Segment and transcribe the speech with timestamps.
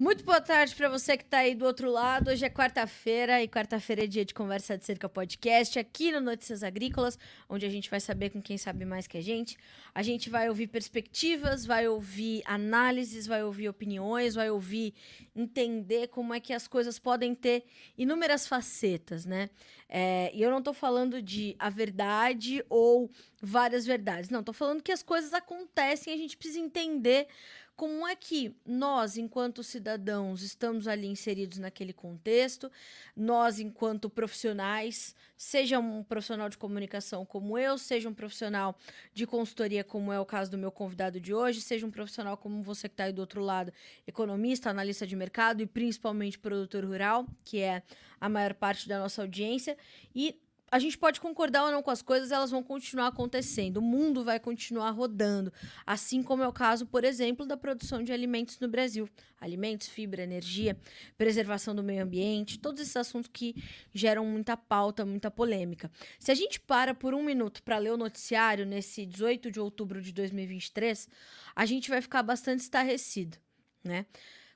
[0.00, 2.30] Muito boa tarde para você que está aí do outro lado.
[2.30, 6.62] Hoje é quarta-feira e quarta-feira é dia de conversa de cerca podcast aqui no Notícias
[6.62, 9.58] Agrícolas, onde a gente vai saber com quem sabe mais que a gente.
[9.94, 14.94] A gente vai ouvir perspectivas, vai ouvir análises, vai ouvir opiniões, vai ouvir
[15.36, 17.66] entender como é que as coisas podem ter
[17.98, 19.50] inúmeras facetas, né?
[19.86, 23.10] É, e eu não estou falando de a verdade ou
[23.42, 24.30] várias verdades.
[24.30, 27.26] Não, estou falando que as coisas acontecem e a gente precisa entender
[27.80, 32.70] como é que nós, enquanto cidadãos, estamos ali inseridos naquele contexto,
[33.16, 38.76] nós, enquanto profissionais, seja um profissional de comunicação como eu, seja um profissional
[39.14, 42.62] de consultoria, como é o caso do meu convidado de hoje, seja um profissional como
[42.62, 43.72] você que está aí do outro lado,
[44.06, 47.82] economista, analista de mercado e principalmente produtor rural, que é
[48.20, 49.74] a maior parte da nossa audiência,
[50.14, 50.38] e
[50.70, 53.78] a gente pode concordar ou não com as coisas, elas vão continuar acontecendo.
[53.78, 55.52] O mundo vai continuar rodando.
[55.84, 59.08] Assim como é o caso, por exemplo, da produção de alimentos no Brasil.
[59.40, 60.78] Alimentos, fibra, energia,
[61.18, 63.54] preservação do meio ambiente, todos esses assuntos que
[63.92, 65.90] geram muita pauta, muita polêmica.
[66.18, 70.00] Se a gente para por um minuto para ler o noticiário nesse 18 de outubro
[70.00, 71.08] de 2023,
[71.56, 73.38] a gente vai ficar bastante estarrecido,
[73.82, 74.06] né?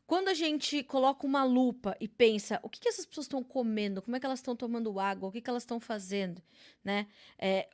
[0.06, 4.02] Quando a gente coloca uma lupa e pensa o que, que essas pessoas estão comendo,
[4.02, 6.42] como é que elas estão tomando água, o que, que elas estão fazendo,
[6.82, 7.06] né?
[7.38, 7.68] É,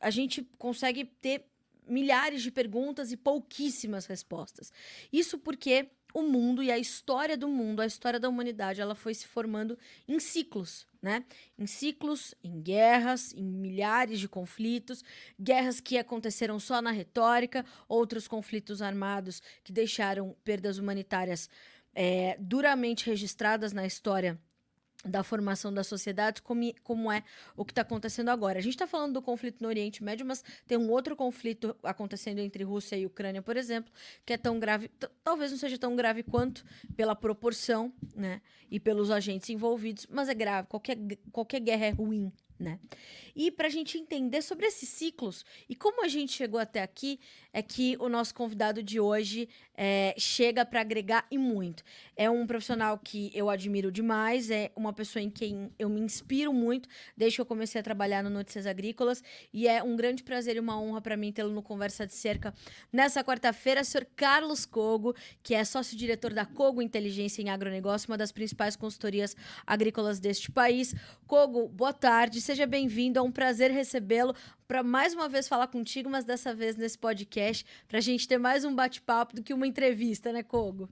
[0.00, 1.44] a gente consegue ter
[1.86, 4.72] milhares de perguntas e pouquíssimas respostas.
[5.12, 9.12] Isso porque o mundo e a história do mundo, a história da humanidade, ela foi
[9.12, 11.24] se formando em ciclos, né?
[11.58, 15.04] Em ciclos, em guerras, em milhares de conflitos,
[15.38, 21.50] guerras que aconteceram só na retórica, outros conflitos armados que deixaram perdas humanitárias
[21.96, 24.38] é, duramente registradas na história
[25.02, 27.22] da formação das sociedades, como, como é
[27.56, 28.58] o que está acontecendo agora.
[28.58, 32.40] A gente está falando do conflito no Oriente Médio, mas tem um outro conflito acontecendo
[32.40, 33.90] entre Rússia e Ucrânia, por exemplo,
[34.26, 34.90] que é tão grave,
[35.22, 36.64] talvez não seja tão grave quanto
[36.96, 40.68] pela proporção, né, e pelos agentes envolvidos, mas é grave.
[40.68, 40.98] Qualquer,
[41.30, 42.80] qualquer guerra é ruim, né?
[43.34, 47.20] E para a gente entender sobre esses ciclos e como a gente chegou até aqui,
[47.56, 51.82] é que o nosso convidado de hoje é, chega para agregar e muito.
[52.14, 56.52] É um profissional que eu admiro demais, é uma pessoa em quem eu me inspiro
[56.52, 59.24] muito desde que eu comecei a trabalhar no Notícias Agrícolas
[59.54, 62.52] e é um grande prazer e uma honra para mim tê-lo no Conversa de Cerca
[62.92, 68.32] nessa quarta-feira, senhor Carlos Cogo, que é sócio-diretor da Cogo Inteligência em Agronegócio, uma das
[68.32, 69.34] principais consultorias
[69.66, 70.94] agrícolas deste país.
[71.26, 73.18] Cogo, boa tarde seja bem-vindo.
[73.18, 74.34] É um prazer recebê-lo
[74.66, 78.38] para mais uma vez falar contigo, mas dessa vez nesse podcast, para a gente ter
[78.38, 80.88] mais um bate-papo do que uma entrevista, né, Kogo?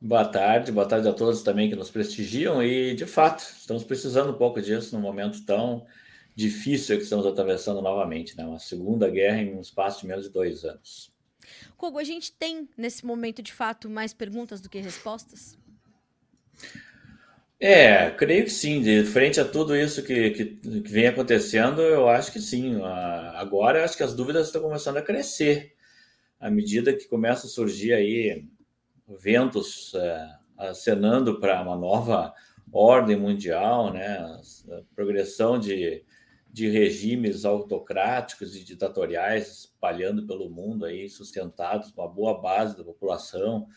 [0.00, 4.30] Boa tarde, boa tarde a todos também que nos prestigiam e, de fato, estamos precisando
[4.30, 5.86] um pouco disso num momento tão
[6.34, 8.46] difícil que estamos atravessando novamente, né?
[8.46, 11.12] Uma segunda guerra em um espaço de menos de dois anos.
[11.76, 15.58] Kogo, a gente tem nesse momento, de fato, mais perguntas do que respostas?
[17.62, 18.80] É, creio que sim.
[18.80, 22.80] De frente a tudo isso que, que, que vem acontecendo, eu acho que sim.
[23.34, 25.74] Agora, eu acho que as dúvidas estão começando a crescer
[26.40, 28.46] à medida que começa a surgir aí
[29.06, 32.32] ventos é, acenando para uma nova
[32.72, 34.18] ordem mundial, né?
[34.70, 36.02] A progressão de,
[36.50, 43.68] de regimes autocráticos e ditatoriais espalhando pelo mundo aí, sustentados uma boa base da população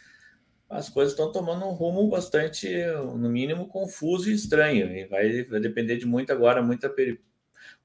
[0.74, 2.68] as coisas estão tomando um rumo bastante,
[3.16, 4.92] no mínimo, confuso e estranho.
[4.96, 6.94] E vai, vai depender de muito agora, muita,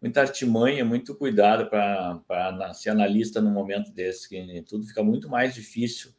[0.01, 5.55] muita artimanha, muito cuidado para ser analista num momento desse, que tudo fica muito mais
[5.55, 6.13] difícil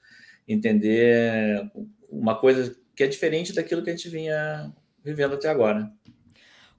[0.48, 1.70] entender
[2.10, 5.92] uma coisa que é diferente daquilo que a gente vinha vivendo até agora.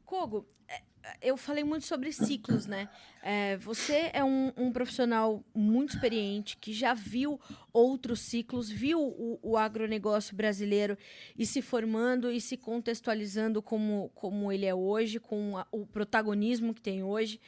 [0.04, 0.46] Kogo,
[1.20, 2.88] eu falei muito sobre ciclos, né?
[3.22, 7.38] É, você é um, um, profissional muito experiente que já viu
[7.70, 10.96] outros ciclos, viu o, o agronegócio brasileiro
[11.38, 16.72] e se formando e se contextualizando como, como ele é hoje, com a, o protagonismo
[16.72, 17.38] que tem hoje.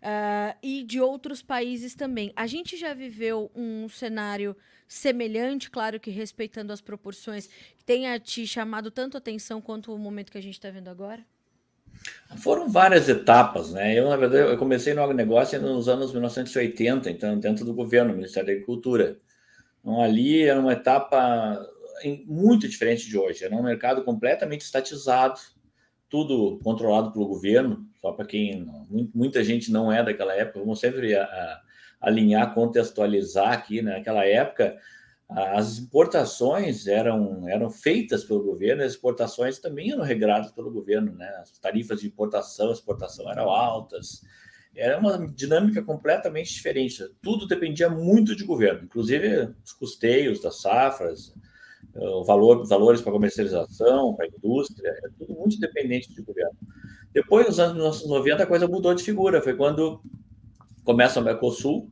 [0.00, 2.32] Uh, e de outros países também.
[2.34, 4.56] A gente já viveu um cenário
[4.88, 7.46] semelhante, claro que respeitando as proporções,
[7.76, 11.24] que tenha te chamado tanto atenção quanto o momento que a gente está vendo agora?
[12.38, 13.98] Foram várias etapas, né?
[13.98, 18.46] Eu, na verdade, eu comecei no agronegócio nos anos 1980, então, dentro do governo, Ministério
[18.46, 19.18] da Agricultura.
[19.80, 21.58] Então, ali era uma etapa
[22.26, 23.44] muito diferente de hoje.
[23.44, 25.40] Era um mercado completamente estatizado,
[26.08, 27.84] tudo controlado pelo governo.
[28.00, 28.66] Só para quem
[29.14, 31.60] muita gente não é daquela época, vamos sempre a, a,
[32.00, 33.82] alinhar, contextualizar aqui.
[33.82, 33.98] Né?
[33.98, 34.76] Naquela época,
[35.30, 41.28] as importações eram, eram feitas pelo governo, as exportações também eram regradas pelo governo, né?
[41.40, 44.22] As tarifas de importação, exportação eram altas,
[44.74, 47.04] era uma dinâmica completamente diferente.
[47.22, 51.32] Tudo dependia muito de governo, inclusive os custeios das safras,
[51.94, 56.56] uh, valor, valores para comercialização, para indústria, é tudo muito dependente de governo.
[57.12, 59.42] Depois, nos anos 90, a coisa mudou de figura.
[59.42, 60.00] Foi quando
[60.84, 61.88] começa o Mercosul,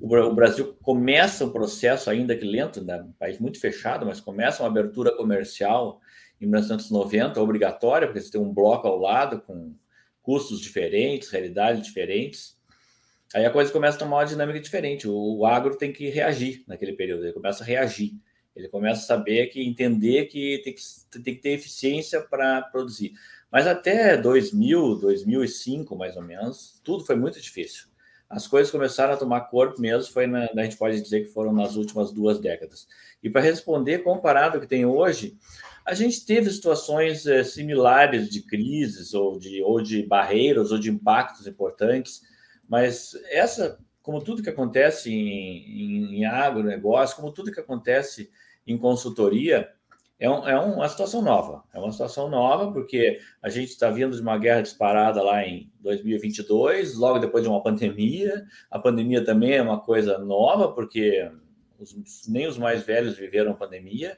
[0.00, 3.02] o Brasil começa um processo, ainda que lento, né?
[3.02, 6.00] um país muito fechado, mas começa uma abertura comercial
[6.40, 9.74] em 1990, obrigatória, porque você tem um bloco ao lado com
[10.22, 12.56] custos diferentes, realidades diferentes.
[13.34, 15.08] Aí a coisa começa a tomar uma dinâmica diferente.
[15.08, 18.12] O, o agro tem que reagir naquele período, ele começa a reagir.
[18.54, 20.80] Ele começa a saber que entender que tem que,
[21.22, 23.12] tem que ter eficiência para produzir.
[23.52, 27.86] Mas até 2000, 2005, mais ou menos, tudo foi muito difícil.
[28.28, 31.52] As coisas começaram a tomar corpo mesmo, foi na, a gente pode dizer que foram
[31.52, 32.88] nas últimas duas décadas.
[33.22, 35.36] E para responder, comparado ao que tem hoje,
[35.84, 40.90] a gente teve situações é, similares de crises, ou de, ou de barreiras, ou de
[40.90, 42.22] impactos importantes,
[42.68, 48.28] mas essa, como tudo que acontece em, em, em agronegócio, como tudo que acontece
[48.66, 49.70] em consultoria,
[50.18, 51.62] é, um, é uma situação nova.
[51.74, 55.70] É uma situação nova, porque a gente está vindo de uma guerra disparada lá em
[55.80, 58.44] 2022, logo depois de uma pandemia.
[58.70, 61.30] A pandemia também é uma coisa nova, porque
[61.78, 64.16] os, nem os mais velhos viveram pandemia.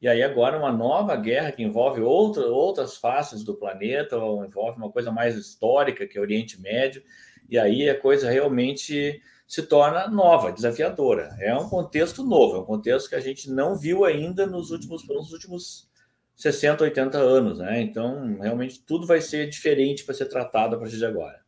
[0.00, 4.76] E aí agora uma nova guerra que envolve outra, outras faces do planeta, ou envolve
[4.76, 7.02] uma coisa mais histórica, que é o Oriente Médio.
[7.48, 9.20] E aí a coisa realmente
[9.52, 11.36] se torna nova, desafiadora.
[11.38, 15.06] É um contexto novo, é um contexto que a gente não viu ainda nos últimos,
[15.06, 15.90] nos últimos
[16.34, 17.82] 60, 80 anos, né?
[17.82, 21.38] Então, realmente tudo vai ser diferente para ser tratado a partir de agora.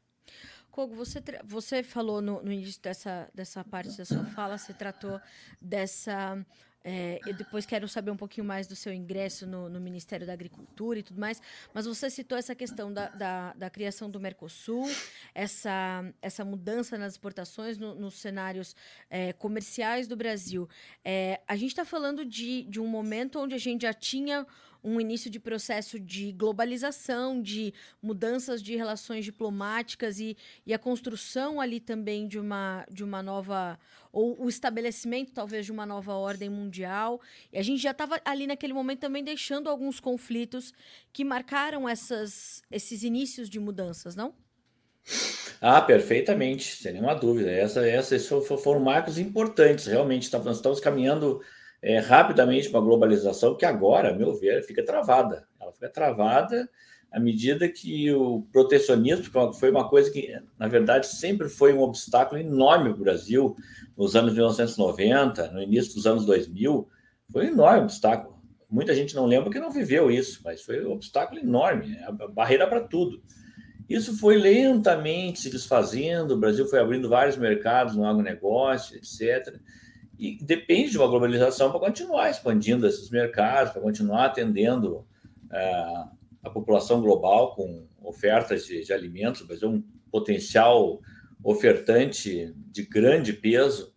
[0.71, 5.19] Kogo, você, você falou no, no início dessa, dessa parte da sua fala, você tratou
[5.59, 6.45] dessa
[6.85, 10.35] é, eu depois quero saber um pouquinho mais do seu ingresso no, no, Ministério da
[10.35, 11.41] Agricultura e tudo mais,
[11.73, 14.87] mas você citou essa questão da, da, da criação do Mercosul,
[15.35, 18.77] essa, essa mudança nas exportações no, nos cenários
[19.09, 20.69] é, comerciais do Brasil.
[21.03, 24.47] É, a gente está falando de, de um momento onde a gente já tinha
[24.85, 27.73] um início de processo de globalização, de
[28.03, 30.37] mudanças de relações diplomáticas e,
[30.67, 33.79] e a construção ali também de uma, de uma nova,
[34.13, 37.21] ou o estabelecimento talvez de uma nova ordem mundial.
[37.51, 40.75] E a gente já estava ali naquele momento também deixando alguns conflitos
[41.13, 44.35] que marcaram essas, esses inícios de mudanças, não?
[45.61, 47.51] Ah, perfeitamente, sem nenhuma dúvida.
[47.51, 50.31] Essa, essa, esses foram marcos importantes, realmente.
[50.33, 51.43] Nós estamos caminhando
[51.85, 55.47] é, rapidamente uma globalização que agora, a meu ver, fica travada.
[55.61, 56.67] Ela fica travada
[57.13, 62.41] à medida que o protecionismo foi uma coisa que, na verdade, sempre foi um obstáculo
[62.41, 63.57] enorme para o Brasil
[63.97, 66.89] nos anos 1990, no início dos anos 2000,
[67.31, 68.43] foi um enorme obstáculo.
[68.69, 72.67] Muita gente não lembra que não viveu isso, mas foi um obstáculo enorme, a barreira
[72.67, 73.23] para tudo.
[73.89, 79.55] Isso foi lentamente se desfazendo, o Brasil foi abrindo vários mercados no agronegócio, etc.
[80.19, 85.07] E depende de uma globalização para continuar expandindo esses mercados, para continuar atendendo
[85.53, 86.05] é,
[86.43, 89.43] a população global com ofertas de, de alimentos.
[89.43, 91.01] Brasil é um potencial
[91.43, 93.93] ofertante de grande peso,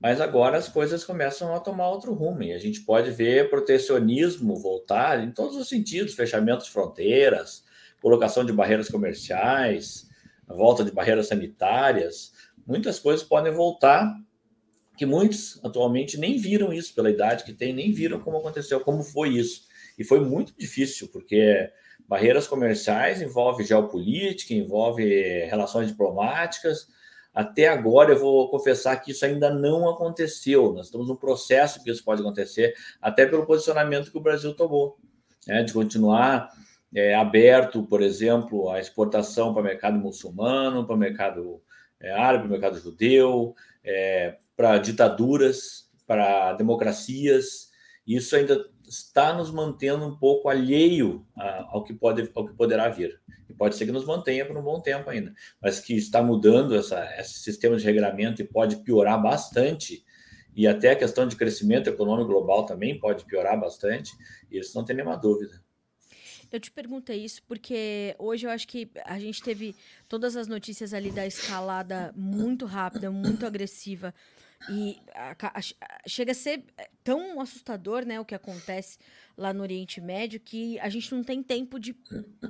[0.00, 4.56] mas agora as coisas começam a tomar outro rumo e a gente pode ver protecionismo
[4.56, 7.64] voltar em todos os sentidos fechamento de fronteiras,
[8.00, 10.08] colocação de barreiras comerciais,
[10.48, 12.32] volta de barreiras sanitárias.
[12.66, 14.10] Muitas coisas podem voltar
[15.00, 19.02] que muitos atualmente nem viram isso pela idade que tem, nem viram como aconteceu, como
[19.02, 19.62] foi isso.
[19.98, 21.70] E foi muito difícil, porque
[22.06, 25.02] barreiras comerciais envolve geopolítica, envolve
[25.46, 26.86] relações diplomáticas.
[27.32, 30.74] Até agora, eu vou confessar que isso ainda não aconteceu.
[30.74, 34.98] Nós estamos num processo que isso pode acontecer, até pelo posicionamento que o Brasil tomou,
[35.46, 36.50] né, de continuar
[36.94, 41.62] é, aberto, por exemplo, a exportação para o mercado muçulmano, para o mercado
[41.98, 47.70] é, árabe, mercado judeu, é, para ditaduras, para democracias.
[48.06, 51.26] Isso ainda está nos mantendo um pouco alheio
[51.68, 53.18] ao que pode ao que poderá vir.
[53.48, 56.76] E pode ser que nos mantenha por um bom tempo ainda, mas que está mudando
[56.76, 60.04] essa, esse sistema de regramento e pode piorar bastante.
[60.54, 64.12] E até a questão de crescimento econômico global também pode piorar bastante.
[64.50, 65.58] Isso não tem nenhuma dúvida.
[66.52, 69.74] Eu te perguntei isso porque hoje eu acho que a gente teve
[70.06, 74.12] todas as notícias ali da escalada muito rápida, muito agressiva
[74.68, 76.64] e a, a, chega a ser
[77.02, 78.98] tão assustador, né, o que acontece
[79.36, 81.94] lá no Oriente Médio, que a gente não tem tempo de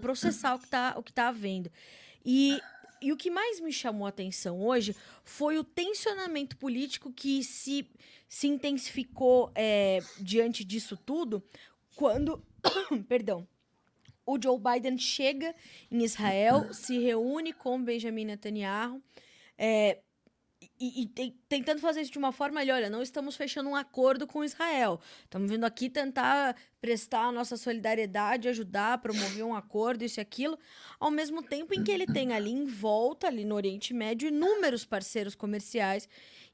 [0.01, 1.71] processar o que está o que tá havendo.
[2.25, 2.59] E,
[3.01, 7.89] e o que mais me chamou a atenção hoje foi o tensionamento político que se,
[8.29, 11.43] se intensificou é, diante disso tudo,
[11.95, 12.45] quando,
[13.09, 13.47] perdão,
[14.27, 15.55] o Joe Biden chega
[15.91, 19.03] em Israel, se reúne com Benjamin Netanyahu,
[19.57, 19.99] é,
[20.81, 24.27] e, e tentando fazer isso de uma forma ali, olha, não estamos fechando um acordo
[24.27, 24.99] com Israel.
[25.25, 30.59] Estamos vindo aqui tentar prestar a nossa solidariedade, ajudar, promover um acordo, isso e aquilo,
[30.99, 34.87] ao mesmo tempo em que ele tem ali em volta, ali no Oriente Médio, inúmeros
[34.87, 36.09] parceiros comerciais.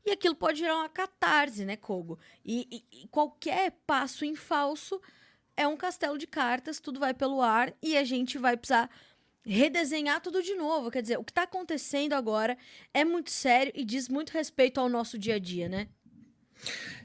[0.04, 2.18] E aquilo pode gerar uma catarse, né, Kogo?
[2.44, 5.00] E, e, e qualquer passo em falso
[5.56, 8.90] é um castelo de cartas, tudo vai pelo ar e a gente vai precisar
[9.46, 10.90] redesenhar tudo de novo.
[10.90, 12.58] Quer dizer, o que está acontecendo agora
[12.92, 15.88] é muito sério e diz muito respeito ao nosso dia a dia, né?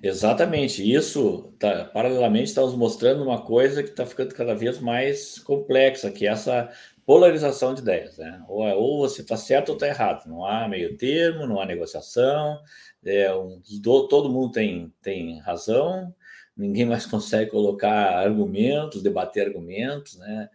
[0.01, 0.81] Exatamente.
[0.81, 6.09] Isso, tá, paralelamente, está nos mostrando uma coisa que está ficando cada vez mais complexa,
[6.09, 6.71] que é essa
[7.05, 8.17] polarização de ideias.
[8.17, 8.43] Né?
[8.47, 10.27] Ou, é, ou você está certo ou está errado.
[10.27, 12.59] Não há meio termo, não há negociação.
[13.05, 13.61] É, um,
[14.09, 16.13] todo mundo tem, tem razão.
[16.55, 20.49] Ninguém mais consegue colocar argumentos, debater argumentos, né?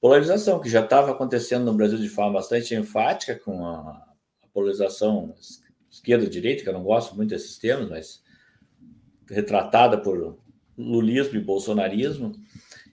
[0.00, 3.78] Polarização, que já estava acontecendo no Brasil de forma bastante enfática, com a,
[4.42, 5.34] a polarização
[5.90, 8.22] esquerda-direita, que eu não gosto muito desses termos, mas
[9.28, 10.38] retratada por
[10.76, 12.32] lulismo e bolsonarismo,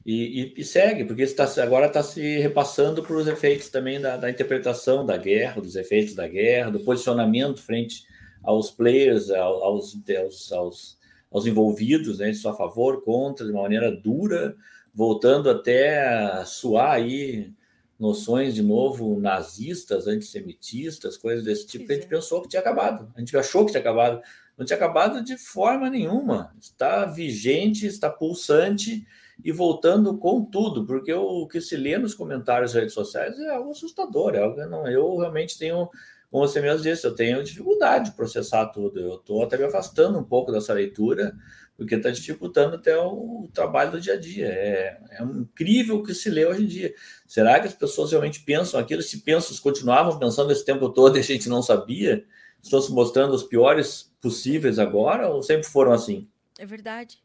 [0.06, 4.18] e, e, e segue, porque está, agora está se repassando para os efeitos também da,
[4.18, 8.04] da, interpretação da guerra, dos efeitos da guerra, do posicionamento frente
[8.44, 10.98] aos players, aos, aos, aos,
[11.32, 14.56] aos envolvidos, né, se a favor, contra, de uma maneira dura,
[14.96, 17.54] voltando até a suar aí
[18.00, 23.12] noções de novo nazistas, antissemitistas, coisas desse tipo, a gente pensou que tinha acabado.
[23.14, 24.22] A gente achou que tinha acabado.
[24.58, 26.56] Não tinha acabado de forma nenhuma.
[26.60, 29.06] Está vigente, está pulsante
[29.44, 33.50] e voltando com tudo, porque o que se lê nos comentários das redes sociais é
[33.50, 34.34] algo assustador.
[34.34, 35.90] É algo, não, eu realmente tenho,
[36.32, 38.98] como você mesmo disse, eu tenho dificuldade de processar tudo.
[38.98, 41.36] Eu estou até me afastando um pouco dessa leitura,
[41.78, 44.48] porque está dificultando até o, trabalho do dia a dia.
[44.48, 46.96] É, é incrível o que se lê hoje em dia.
[47.28, 49.02] Será que as pessoas realmente pensam aquilo?
[49.02, 52.26] Se pensam, se continuavam pensando esse tempo todo e a gente não sabia?
[52.62, 56.30] Estão se mostrando os piores possíveis agora ou sempre foram assim?
[56.58, 57.22] É verdade.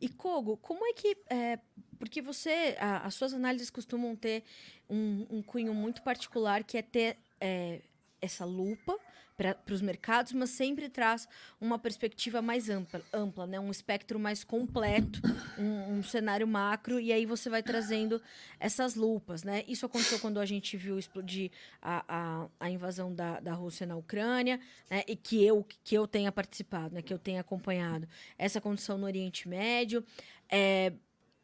[0.00, 1.16] E Kogo, como é que.
[1.28, 1.58] É,
[1.98, 2.76] porque você.
[2.78, 4.44] A, as suas análises costumam ter
[4.88, 7.80] um, um cunho muito particular que é ter é,
[8.20, 8.96] essa lupa
[9.40, 11.26] para os mercados, mas sempre traz
[11.58, 13.58] uma perspectiva mais ampla, ampla né?
[13.58, 15.18] um espectro mais completo,
[15.58, 18.20] um, um, cenário macro, e aí você vai trazendo
[18.58, 19.42] essas lupas.
[19.42, 19.64] Né?
[19.66, 23.96] Isso aconteceu quando a gente viu explodir a, a, a invasão da, da Rússia na
[23.96, 25.04] Ucrânia, né?
[25.08, 27.00] e que eu, que eu tenha participado, né?
[27.00, 28.06] que eu tenha acompanhado
[28.36, 30.04] essa condição no Oriente Médio.
[30.50, 30.92] É,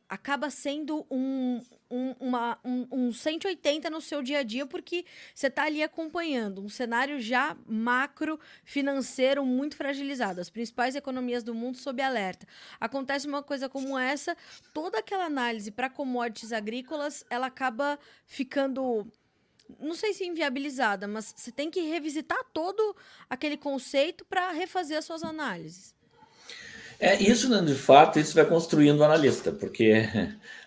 [0.08, 1.60] acaba sendo um,
[1.90, 6.62] um, uma, um, um 180 no seu dia a dia, porque você está ali acompanhando
[6.62, 12.46] um cenário já macro financeiro muito fragilizado, as principais economias do mundo sob alerta.
[12.80, 14.36] Acontece uma coisa como essa,
[14.72, 19.06] toda aquela análise para commodities agrícolas, ela acaba ficando
[19.80, 22.94] não sei se inviabilizada, mas você tem que revisitar todo
[23.28, 25.95] aquele conceito para refazer as suas análises.
[26.98, 30.08] É, isso, né, de fato, isso vai construindo o analista, porque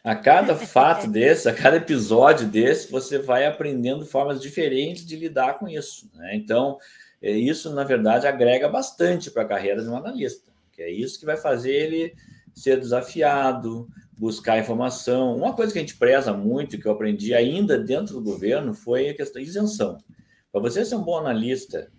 [0.04, 5.58] a cada fato desse, a cada episódio desse, você vai aprendendo formas diferentes de lidar
[5.58, 6.10] com isso.
[6.14, 6.36] Né?
[6.36, 6.78] Então,
[7.22, 11.20] é, isso, na verdade, agrega bastante para a carreira de um analista, que é isso
[11.20, 12.14] que vai fazer ele
[12.54, 15.36] ser desafiado, buscar informação.
[15.36, 19.10] Uma coisa que a gente preza muito, que eu aprendi ainda dentro do governo, foi
[19.10, 19.98] a questão de isenção.
[20.52, 21.90] Para você ser um bom analista,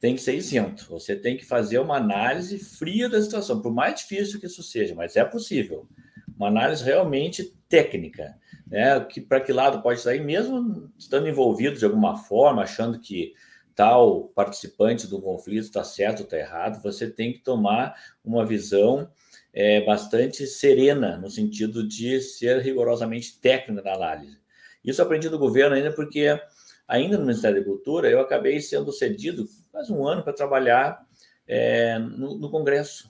[0.00, 0.86] tem que ser isento.
[0.90, 4.94] Você tem que fazer uma análise fria da situação, por mais difícil que isso seja,
[4.94, 5.88] mas é possível.
[6.36, 8.36] Uma análise realmente técnica,
[8.66, 9.00] né?
[9.00, 13.32] Que para que lado pode sair, mesmo estando envolvido de alguma forma, achando que
[13.74, 19.08] tal participante do conflito está certo ou está errado, você tem que tomar uma visão
[19.52, 24.38] é, bastante serena, no sentido de ser rigorosamente técnica na análise.
[24.84, 26.40] Isso aprendi do governo ainda porque,
[26.86, 29.46] ainda no Ministério da Agricultura, eu acabei sendo cedido
[29.78, 31.06] quase um ano para trabalhar
[31.46, 33.08] é, no, no, Congresso,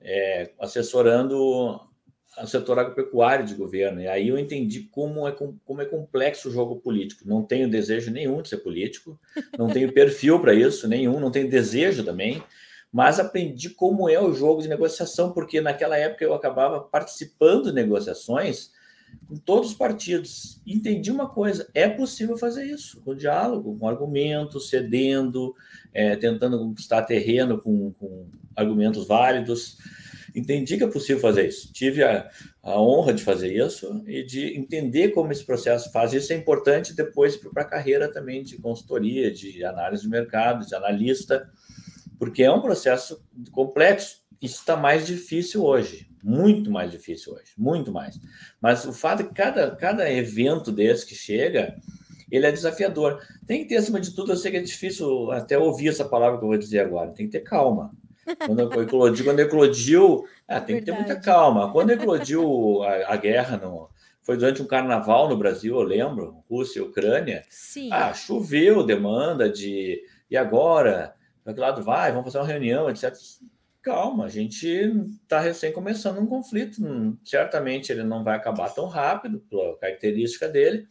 [0.00, 1.36] é, assessorando
[2.36, 4.00] o setor agropecuário de governo.
[4.00, 7.22] E aí eu entendi como é, como é complexo o jogo político.
[7.28, 9.20] Não tenho desejo nenhum de ser político,
[9.56, 12.42] não tenho perfil para isso, nenhum, não tenho desejo também,
[12.90, 17.72] mas aprendi como é o jogo de negociação, porque naquela época eu acabava participando de
[17.72, 18.72] negociações
[19.28, 20.60] com todos os partidos.
[20.66, 25.54] Entendi uma coisa: é possível fazer isso, com diálogo, com argumentos, cedendo,
[25.92, 29.76] é, tentando conquistar terreno com, com, argumentos válidos.
[30.34, 31.72] Entendi que é possível fazer isso.
[31.72, 32.28] Tive a,
[32.62, 36.12] a honra de fazer isso e de entender como esse processo faz.
[36.12, 40.74] Isso é importante depois para a carreira também de consultoria, de análise de mercado, de
[40.74, 41.50] analista,
[42.18, 44.22] porque é um processo complexo.
[44.40, 48.18] Isso está mais difícil hoje muito mais difícil hoje, muito mais.
[48.60, 51.76] Mas o fato é que cada, cada evento desse que chega,
[52.30, 53.20] ele é desafiador.
[53.46, 56.38] Tem que ter, acima de tudo, eu sei que é difícil até ouvir essa palavra
[56.38, 57.92] que eu vou dizer agora, tem que ter calma.
[58.44, 60.80] Quando eclodiu, quando eclodiu ah, tem Verdade.
[60.80, 61.72] que ter muita calma.
[61.72, 63.88] Quando eclodiu a, a guerra, no,
[64.22, 67.42] foi durante um carnaval no Brasil, eu lembro, Rússia e Ucrânia.
[67.48, 67.88] Sim.
[67.90, 70.02] Ah, choveu demanda de.
[70.30, 71.14] E agora?
[71.42, 72.10] Para que lado vai?
[72.10, 73.14] Vamos fazer uma reunião, etc.
[73.88, 74.68] Calma, a gente
[75.22, 76.78] está recém começando um conflito.
[77.24, 80.86] Certamente ele não vai acabar tão rápido, pela característica dele.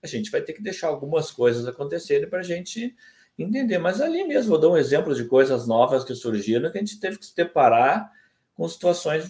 [0.00, 2.94] A gente vai ter que deixar algumas coisas acontecerem para a gente
[3.36, 3.78] entender.
[3.78, 7.00] Mas ali mesmo, vou dar um exemplo de coisas novas que surgiram que a gente
[7.00, 8.12] teve que se deparar
[8.54, 9.28] com situações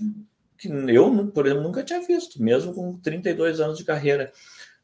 [0.58, 4.30] que eu, por exemplo, nunca tinha visto, mesmo com 32 anos de carreira.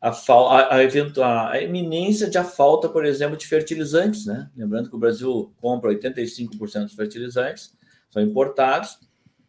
[0.00, 4.50] A, a, a, a iminência de a falta, por exemplo, de fertilizantes, né?
[4.56, 7.74] Lembrando que o Brasil compra 85% dos fertilizantes,
[8.12, 9.00] são importados,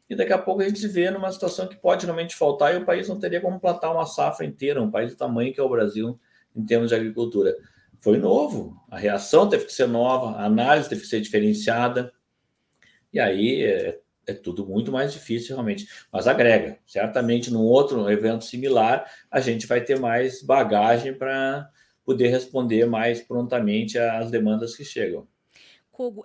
[0.09, 2.77] e daqui a pouco a gente se vê numa situação que pode realmente faltar e
[2.77, 5.63] o país não teria como plantar uma safra inteira, um país do tamanho que é
[5.63, 6.19] o Brasil
[6.55, 7.55] em termos de agricultura
[8.03, 12.11] foi novo, a reação teve que ser nova, a análise teve que ser diferenciada,
[13.13, 16.77] e aí é, é tudo muito mais difícil realmente, mas agrega.
[16.85, 21.69] Certamente, num outro evento similar, a gente vai ter mais bagagem para
[22.03, 25.25] poder responder mais prontamente às demandas que chegam.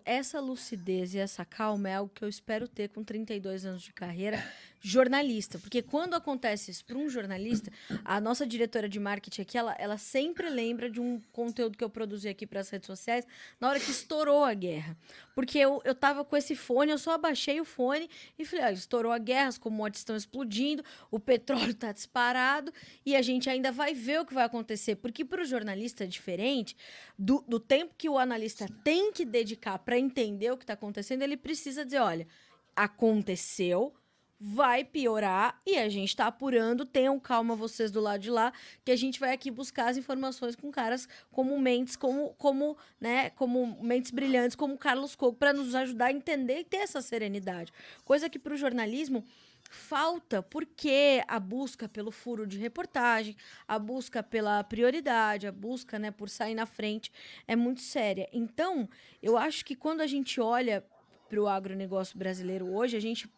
[0.05, 3.93] Essa lucidez e essa calma é algo que eu espero ter com 32 anos de
[3.93, 4.43] carreira
[4.81, 5.59] jornalista.
[5.59, 7.71] Porque quando acontece isso para um jornalista,
[8.05, 11.91] a nossa diretora de marketing aqui, ela, ela sempre lembra de um conteúdo que eu
[11.91, 13.27] produzi aqui para as redes sociais
[13.61, 14.97] na hora que estourou a guerra.
[15.35, 18.09] Porque eu, eu tava com esse fone, eu só abaixei o fone
[18.39, 22.73] e falei, ah, estourou a guerra, as commodities estão explodindo, o petróleo está disparado
[23.05, 24.97] e a gente ainda vai ver o que vai acontecer.
[24.97, 26.77] Porque para o jornalista é diferente
[27.19, 31.23] do, do tempo que o analista tem que dedicar para entender o que está acontecendo,
[31.23, 32.27] ele precisa dizer, olha,
[32.75, 33.93] aconteceu,
[34.41, 36.85] vai piorar e a gente está apurando.
[36.85, 38.53] Tenham calma vocês do lado de lá,
[38.85, 43.31] que a gente vai aqui buscar as informações com caras como mentes, como, como, né,
[43.31, 47.73] como mentes brilhantes, como Carlos Coco, para nos ajudar a entender e ter essa serenidade.
[48.05, 49.25] Coisa que para o jornalismo
[49.71, 53.37] falta porque a busca pelo furo de reportagem,
[53.67, 57.13] a busca pela prioridade, a busca né, por sair na frente
[57.47, 58.29] é muito séria.
[58.33, 58.89] Então,
[59.23, 60.85] eu acho que quando a gente olha
[61.29, 63.29] para o agronegócio brasileiro hoje, a gente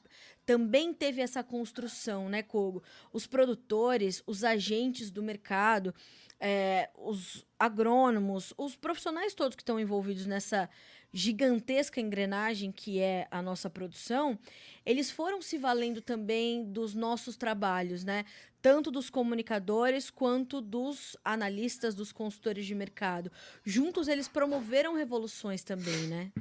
[0.45, 2.83] também teve essa construção, né, Kogo?
[3.13, 5.95] Os produtores, os agentes do mercado,
[6.41, 10.69] é, os agrônomos, os profissionais todos que estão envolvidos nessa
[11.13, 14.39] gigantesca engrenagem que é a nossa produção,
[14.87, 18.25] eles foram se valendo também dos nossos trabalhos, né?
[18.63, 23.31] Tanto dos comunicadores quanto dos analistas, dos consultores de mercado.
[23.65, 26.33] Juntos eles promoveram revoluções também, né?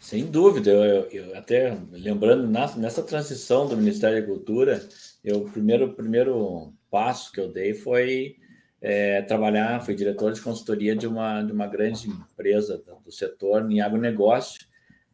[0.00, 2.46] Sem dúvida, eu, eu até lembrando
[2.76, 4.86] nessa transição do Ministério da Agricultura,
[5.22, 8.36] eu, o primeiro, primeiro passo que eu dei foi
[8.80, 13.80] é, trabalhar, fui diretor de consultoria de uma, de uma grande empresa do setor em
[13.80, 14.66] agronegócio,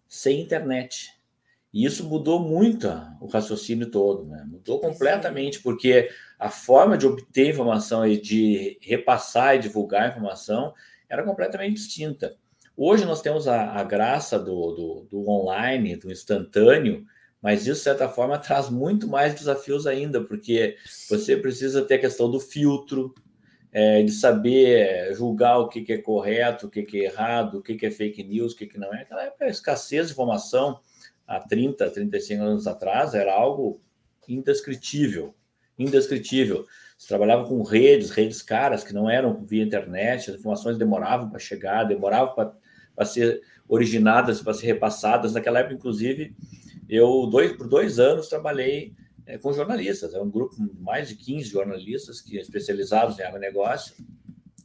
[0.09, 1.11] sem internet.
[1.73, 2.89] E isso mudou muito
[3.21, 4.43] o raciocínio todo, né?
[4.49, 6.09] mudou completamente, porque
[6.39, 10.73] a forma de obter informação e de repassar e divulgar informação
[11.09, 12.37] era completamente distinta.
[12.81, 17.05] Hoje nós temos a, a graça do, do, do, online, do instantâneo,
[17.43, 20.77] mas isso, de certa forma, traz muito mais desafios ainda, porque
[21.09, 23.13] você precisa ter a questão do filtro,
[23.73, 27.63] é, de saber julgar o que, que é correto, o que, que é errado, o
[27.63, 28.99] que, que é fake news, o que, que não é.
[28.99, 30.79] Naquela época, a escassez de informação,
[31.27, 33.81] há 30, 35 anos atrás, era algo
[34.29, 35.35] indescritível.
[35.77, 36.65] Indescritível.
[36.97, 41.41] Você trabalhava com redes, redes caras que não eram via internet, as informações demoravam para
[41.41, 42.53] chegar, demoravam para
[42.99, 45.33] para ser originadas, para ser repassadas.
[45.33, 46.35] Naquela época, inclusive,
[46.89, 48.93] eu dois, por dois anos trabalhei
[49.25, 50.15] é, com jornalistas.
[50.15, 53.95] É um grupo de mais de 15 jornalistas que especializados em agronegócio.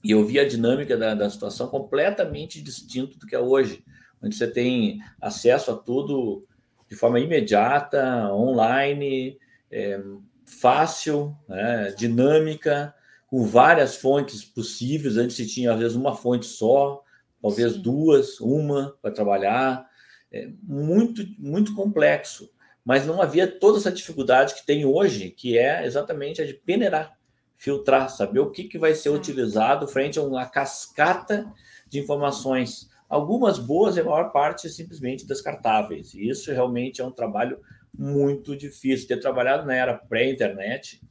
[0.04, 3.84] E eu vi a dinâmica da, da situação completamente distinta do que é hoje,
[4.20, 6.44] onde você tem acesso a tudo
[6.90, 9.38] de forma imediata, online,
[9.72, 10.02] é,
[10.44, 12.96] fácil, né, dinâmica,
[13.28, 15.18] com várias fontes possíveis.
[15.18, 17.04] Antes se tinha, às vezes, uma fonte só,
[17.44, 17.82] talvez Sim.
[17.82, 19.86] duas, uma para trabalhar.
[20.32, 22.50] É muito, muito complexo.
[22.86, 27.18] Mas não havia toda essa dificuldade que tem hoje, que é exatamente a de peneirar,
[27.58, 31.52] filtrar, saber o que, que vai ser utilizado frente a uma cascata
[31.88, 32.90] de informações.
[33.10, 36.14] Algumas boas e a maior parte simplesmente descartáveis.
[36.14, 37.60] E isso realmente é um trabalho
[37.98, 39.08] muito difícil.
[39.08, 41.02] Ter trabalhado na era pré-internet,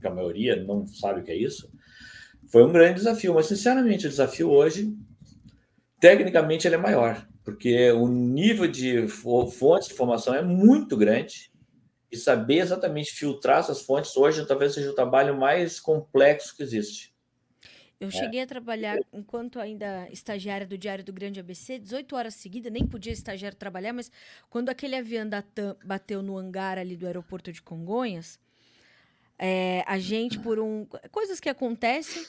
[0.00, 1.70] que a maioria não sabe o que é isso,
[2.46, 3.34] foi um grande desafio.
[3.34, 4.96] Mas, sinceramente, o desafio hoje
[6.00, 11.52] tecnicamente ele é maior, porque o nível de fontes de informação é muito grande
[12.10, 17.14] e saber exatamente filtrar essas fontes hoje talvez seja o trabalho mais complexo que existe.
[18.00, 18.10] Eu é.
[18.10, 22.86] cheguei a trabalhar enquanto ainda estagiária do Diário do Grande ABC, 18 horas seguidas, nem
[22.86, 24.10] podia estagiário trabalhar, mas
[24.48, 28.40] quando aquele avião da TAM bateu no hangar ali do aeroporto de Congonhas,
[29.38, 30.86] é, a gente, por um.
[31.10, 32.22] Coisas que acontecem,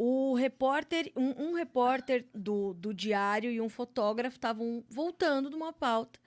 [0.00, 5.72] o repórter, um, um repórter do, do diário e um fotógrafo estavam voltando de uma
[5.72, 6.20] pauta,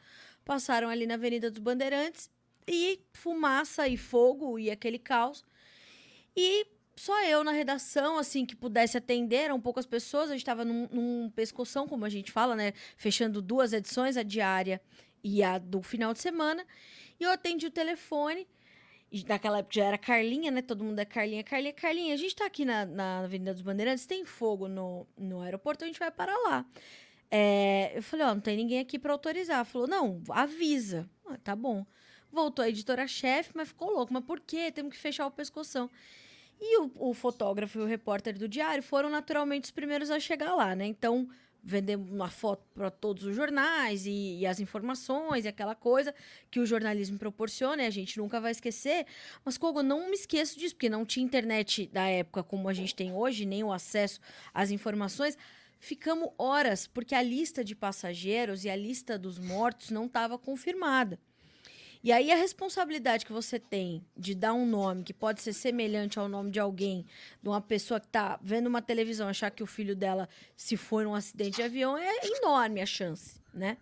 [0.44, 2.30] passaram ali na Avenida dos Bandeirantes
[2.68, 5.46] e fumaça e fogo e aquele caos.
[6.36, 10.66] E só eu na redação, assim, que pudesse atender, eram poucas pessoas, a gente estava
[10.66, 12.74] num, num pescoção, como a gente fala, né?
[12.98, 14.82] Fechando duas edições, a diária
[15.24, 16.66] e a do final de semana.
[17.18, 18.46] E eu atendi o telefone.
[19.28, 20.62] Naquela época já era Carlinha, né?
[20.62, 22.14] Todo mundo é Carlinha, Carlinha, Carlinha.
[22.14, 25.88] A gente tá aqui na, na Avenida dos Bandeirantes, tem fogo no, no aeroporto, a
[25.88, 26.66] gente vai para lá.
[27.30, 29.66] É, eu falei, ó, não tem ninguém aqui para autorizar.
[29.66, 31.10] Falou, não, avisa.
[31.26, 31.86] Ah, tá bom.
[32.32, 34.14] Voltou a editora-chefe, mas ficou louco.
[34.14, 34.72] Mas por quê?
[34.72, 35.90] Temos que fechar o pescoção.
[36.60, 40.54] E o, o fotógrafo e o repórter do diário foram naturalmente os primeiros a chegar
[40.56, 40.86] lá, né?
[40.86, 41.28] Então,
[41.64, 46.14] vendemos uma foto para todos os jornais e, e, as informações e aquela coisa
[46.50, 49.06] que o jornalismo proporciona e a gente nunca vai esquecer.
[49.46, 52.96] Mas, Kogo, não me esqueço disso, porque não tinha internet da época como a gente
[52.96, 54.20] tem hoje, nem o acesso
[54.54, 55.38] às informações.
[55.80, 61.20] Ficamos horas, porque a lista de passageiros e a lista dos mortos não estava confirmada.
[62.04, 66.18] E aí a responsabilidade que você tem de dar um nome que pode ser semelhante
[66.18, 67.06] ao nome de alguém,
[67.42, 71.04] de uma pessoa que está vendo uma televisão, achar que o filho dela se foi
[71.04, 73.78] num acidente de avião, é enorme a chance, né?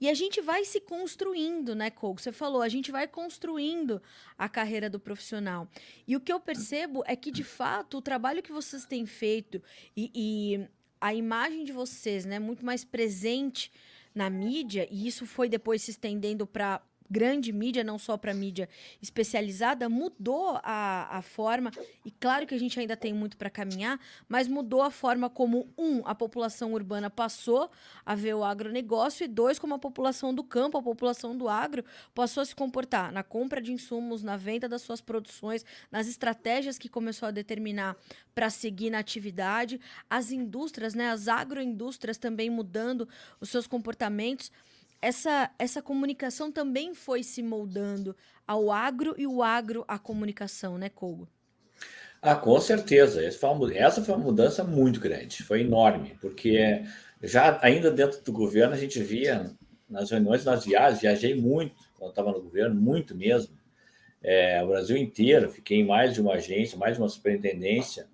[0.00, 2.20] E a gente vai se construindo, né, Cogo?
[2.20, 4.02] Você falou, a gente vai construindo
[4.36, 5.68] a carreira do profissional.
[6.06, 9.62] E o que eu percebo é que, de fato, o trabalho que vocês têm feito
[9.96, 10.68] e, e
[11.00, 13.70] a imagem de vocês, né, muito mais presente
[14.14, 18.68] na mídia, e isso foi depois se estendendo para grande mídia, não só para mídia
[19.00, 21.70] especializada, mudou a, a forma,
[22.04, 25.68] e claro que a gente ainda tem muito para caminhar, mas mudou a forma como,
[25.76, 27.70] um, a população urbana passou
[28.04, 31.84] a ver o agronegócio, e dois, como a população do campo, a população do agro,
[32.14, 36.78] passou a se comportar na compra de insumos, na venda das suas produções, nas estratégias
[36.78, 37.96] que começou a determinar
[38.34, 43.08] para seguir na atividade, as indústrias, né, as agroindústrias também mudando
[43.40, 44.50] os seus comportamentos
[45.04, 50.88] essa, essa comunicação também foi se moldando ao agro e o agro à comunicação, né,
[50.88, 51.28] Kogo?
[52.22, 53.22] Ah, com certeza.
[53.22, 53.38] Essa
[54.02, 56.82] foi, uma, mudança muito grande, foi enorme, porque
[57.22, 59.50] já ainda dentro do governo a gente via
[59.88, 63.54] nas reuniões, nas viagens, viajei muito quando estava no governo, muito mesmo.
[64.22, 68.08] É, o Brasil inteiro, fiquei em mais de uma agência, mais de uma superintendência.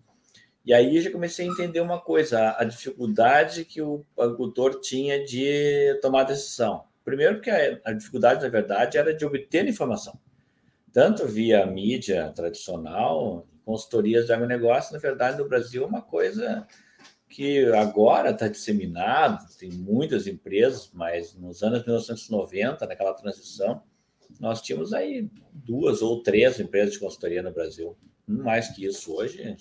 [0.70, 5.24] E aí eu já comecei a entender uma coisa, a dificuldade que o agricultor tinha
[5.24, 6.85] de tomar decisão.
[7.04, 7.50] Primeiro porque
[7.85, 10.16] a, dificuldade, na verdade, era de obter informação.
[10.92, 16.64] Tanto via mídia tradicional, consultorias de agronegócio, na verdade, no Brasil é uma coisa
[17.28, 23.83] que agora está disseminado, tem muitas empresas, mas nos anos 1990, naquela transição,
[24.38, 27.98] nós tínhamos aí duas ou três empresas de consultoria no Brasil.
[28.24, 29.56] Mais que isso hoje,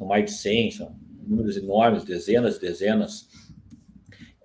[0.00, 3.28] são mais de 100, são números enormes, dezenas e dezenas.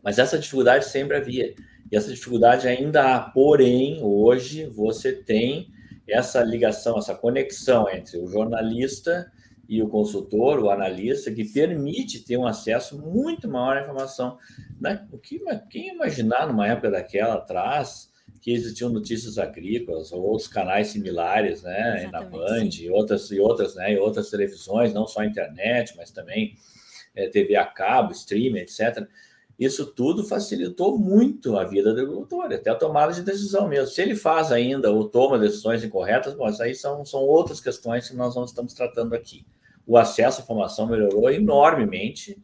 [0.03, 1.55] Mas essa dificuldade sempre havia.
[1.89, 3.21] E essa dificuldade ainda há.
[3.21, 5.71] Porém, hoje você tem
[6.05, 9.31] essa ligação, essa conexão entre o jornalista
[9.67, 14.37] e o consultor, o analista, que permite ter um acesso muito maior à informação.
[14.79, 15.07] Né?
[15.09, 15.39] O que,
[15.69, 18.11] quem imaginar numa época daquela atrás
[18.45, 23.73] que existiam notícias agrícolas ou outros canais similares, né, na Band e outras e outras,
[23.73, 26.55] né, e outras televisões, não só a internet, mas também
[27.15, 29.07] é, TV a cabo, streaming, etc.
[29.57, 33.87] Isso tudo facilitou muito a vida do agricultor, até a tomada de decisão mesmo.
[33.87, 38.07] Se ele faz ainda ou toma decisões incorretas, bom, isso aí são, são outras questões
[38.07, 39.43] que nós não estamos tratando aqui.
[39.87, 42.39] O acesso à informação melhorou enormemente,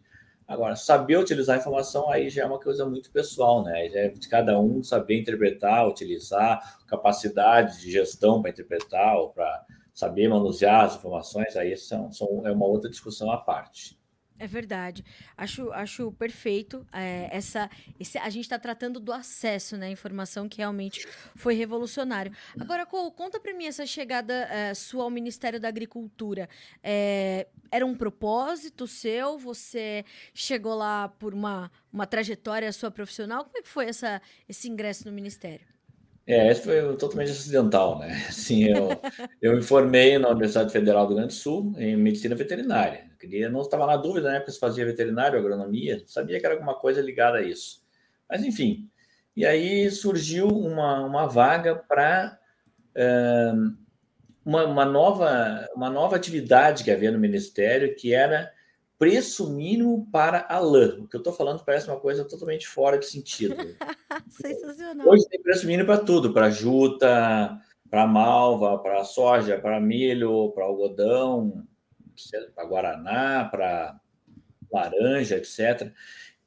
[0.51, 3.87] Agora, saber utilizar a informação aí já é uma coisa muito pessoal, né?
[3.87, 9.65] Já é de cada um saber interpretar, utilizar, capacidade de gestão para interpretar ou para
[9.93, 13.97] saber manusear as informações, aí são, são, é uma outra discussão à parte.
[14.41, 15.05] É verdade.
[15.37, 16.83] Acho, acho perfeito.
[16.91, 22.35] É, essa, esse, a gente está tratando do acesso né, informação que realmente foi revolucionário.
[22.59, 26.49] Agora, Cole, conta para mim essa chegada é, sua ao Ministério da Agricultura.
[26.81, 29.37] É, era um propósito seu?
[29.37, 33.43] Você chegou lá por uma, uma trajetória sua profissional?
[33.43, 35.70] Como é que foi essa, esse ingresso no Ministério?
[36.25, 38.25] É, esse foi totalmente acidental, né?
[38.29, 38.89] Assim, eu,
[39.41, 43.05] eu me formei na Universidade Federal do Rio Grande do Sul em medicina veterinária.
[43.11, 46.55] Eu queria, não estava na dúvida na época se fazia veterinário, agronomia, sabia que era
[46.55, 47.81] alguma coisa ligada a isso.
[48.29, 48.89] Mas enfim,
[49.35, 52.37] e aí surgiu uma, uma vaga para
[52.95, 53.51] é,
[54.45, 58.51] uma, uma, nova, uma nova atividade que havia no Ministério, que era
[59.01, 60.99] preço mínimo para a lã.
[60.99, 63.55] O que eu estou falando parece uma coisa totalmente fora de sentido.
[64.29, 65.07] Sensacional.
[65.07, 67.59] Hoje tem preço mínimo para tudo, para juta,
[67.89, 71.65] para malva, para soja, para milho, para algodão,
[72.53, 73.99] para guaraná, para
[74.71, 75.91] laranja, etc.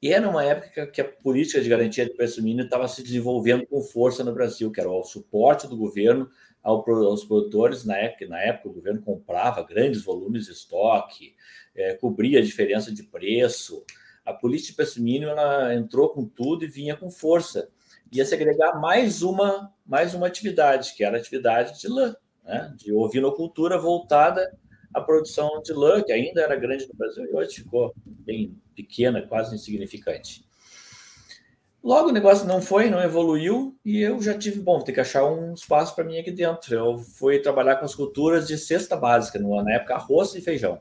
[0.00, 3.66] E era uma época que a política de garantia de preço mínimo estava se desenvolvendo
[3.66, 6.30] com força no Brasil, que era o suporte do governo
[6.64, 7.84] aos produtores.
[7.84, 11.36] Na época, na época o governo comprava grandes volumes de estoque,
[11.74, 13.84] é, cobria a diferença de preço.
[14.24, 17.68] A política de preço mínimo ela entrou com tudo e vinha com força.
[18.10, 22.72] Ia se agregar mais uma, mais uma atividade, que era a atividade de lã, né?
[22.76, 24.56] de ovinocultura voltada
[24.94, 29.20] à produção de lã, que ainda era grande no Brasil e hoje ficou bem pequena,
[29.20, 30.46] quase insignificante.
[31.84, 35.24] Logo o negócio não foi, não evoluiu, e eu já tive, bom, ter que achar
[35.26, 36.74] um espaço para mim aqui dentro.
[36.74, 40.80] Eu fui trabalhar com as culturas de cesta básica, na época arroz e feijão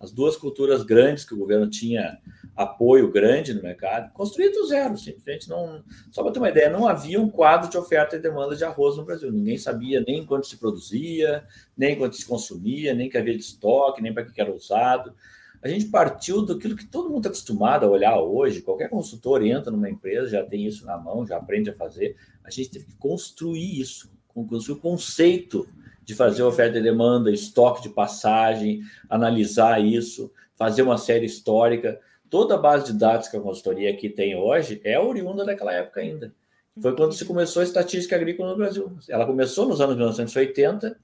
[0.00, 2.18] as duas culturas grandes que o governo tinha
[2.56, 5.84] apoio grande no mercado, construído do zero, simplesmente não.
[6.10, 8.96] Só para ter uma ideia, não havia um quadro de oferta e demanda de arroz
[8.96, 9.30] no Brasil.
[9.30, 11.44] Ninguém sabia nem quanto se produzia,
[11.76, 15.14] nem quanto se consumia, nem que havia de estoque, nem para que era usado.
[15.62, 18.62] A gente partiu daquilo que todo mundo está acostumado a olhar hoje.
[18.62, 22.16] Qualquer consultor entra numa empresa, já tem isso na mão, já aprende a fazer.
[22.42, 25.68] A gente teve que construir isso, construir o conceito
[26.02, 32.00] de fazer oferta e demanda, estoque de passagem, analisar isso, fazer uma série histórica.
[32.30, 36.00] Toda a base de dados que a consultoria aqui tem hoje é oriunda daquela época
[36.00, 36.34] ainda.
[36.80, 38.96] Foi quando se começou a estatística agrícola no Brasil.
[39.10, 40.98] Ela começou nos anos 1980,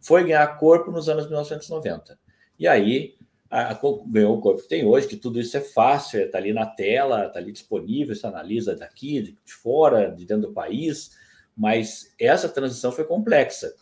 [0.00, 2.18] foi ganhar corpo nos anos 1990.
[2.58, 3.14] E aí
[3.50, 6.52] a, a, ganhou o corpo que tem hoje, que tudo isso é fácil, está ali
[6.52, 11.18] na tela, está ali disponível, você analisa daqui, de fora, de dentro do país,
[11.56, 13.74] mas essa transição foi complexa.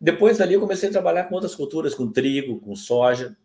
[0.00, 3.36] Depois dali eu comecei a trabalhar com outras culturas, com trigo, com soja,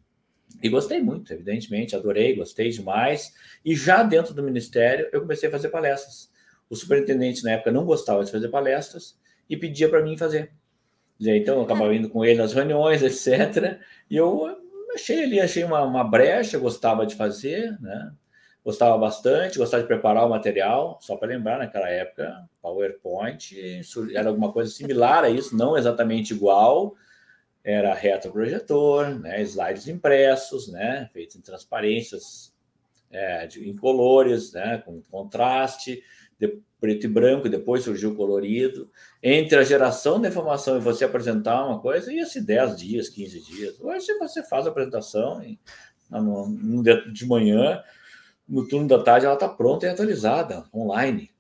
[0.62, 3.34] e gostei muito, evidentemente, adorei, gostei demais.
[3.66, 6.32] E já dentro do ministério eu comecei a fazer palestras.
[6.70, 9.18] O superintendente na época não gostava de fazer palestras
[9.50, 10.52] e pedia para mim fazer.
[11.20, 13.80] Então eu acabava indo com ele nas reuniões, etc.
[14.10, 14.63] E eu
[14.94, 18.12] achei ali, achei uma, uma brecha, gostava de fazer, né?
[18.64, 20.98] Gostava bastante, gostava de preparar o material.
[21.02, 23.82] Só para lembrar, naquela época, PowerPoint
[24.16, 26.96] era alguma coisa similar a isso, não exatamente igual.
[27.64, 32.53] Era retroprojetor, né, slides impressos, né, feitos em transparências
[33.14, 36.04] é, de, em colores, né, com contraste,
[36.40, 38.90] de preto e branco, depois surgiu o colorido.
[39.22, 43.80] Entre a geração da informação e você apresentar uma coisa, ia-se 10 dias, 15 dias.
[43.80, 45.58] Hoje você faz a apresentação e,
[46.10, 47.82] no, no, de manhã
[48.48, 51.32] no turno da tarde ela está pronta e atualizada, online.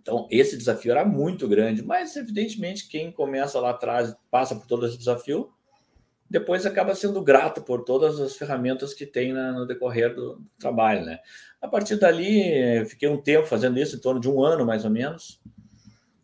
[0.00, 4.86] Então, esse desafio era muito grande, mas evidentemente quem começa lá atrás, passa por todo
[4.86, 5.50] esse desafio,
[6.28, 11.20] depois acaba sendo grato por todas as ferramentas que tem no decorrer do trabalho, né?
[11.60, 14.90] A partir dali, fiquei um tempo fazendo isso, em torno de um ano mais ou
[14.90, 15.40] menos.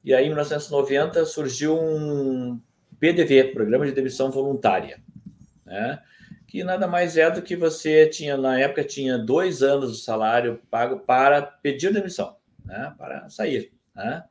[0.05, 2.61] E aí, em 1990, surgiu um
[2.99, 5.01] PDV, Programa de Demissão Voluntária,
[5.65, 6.01] né?
[6.47, 10.61] que nada mais é do que você tinha, na época, tinha dois anos de salário
[10.71, 12.95] pago para pedir demissão, né?
[12.99, 13.73] para sair.
[13.95, 14.23] Né?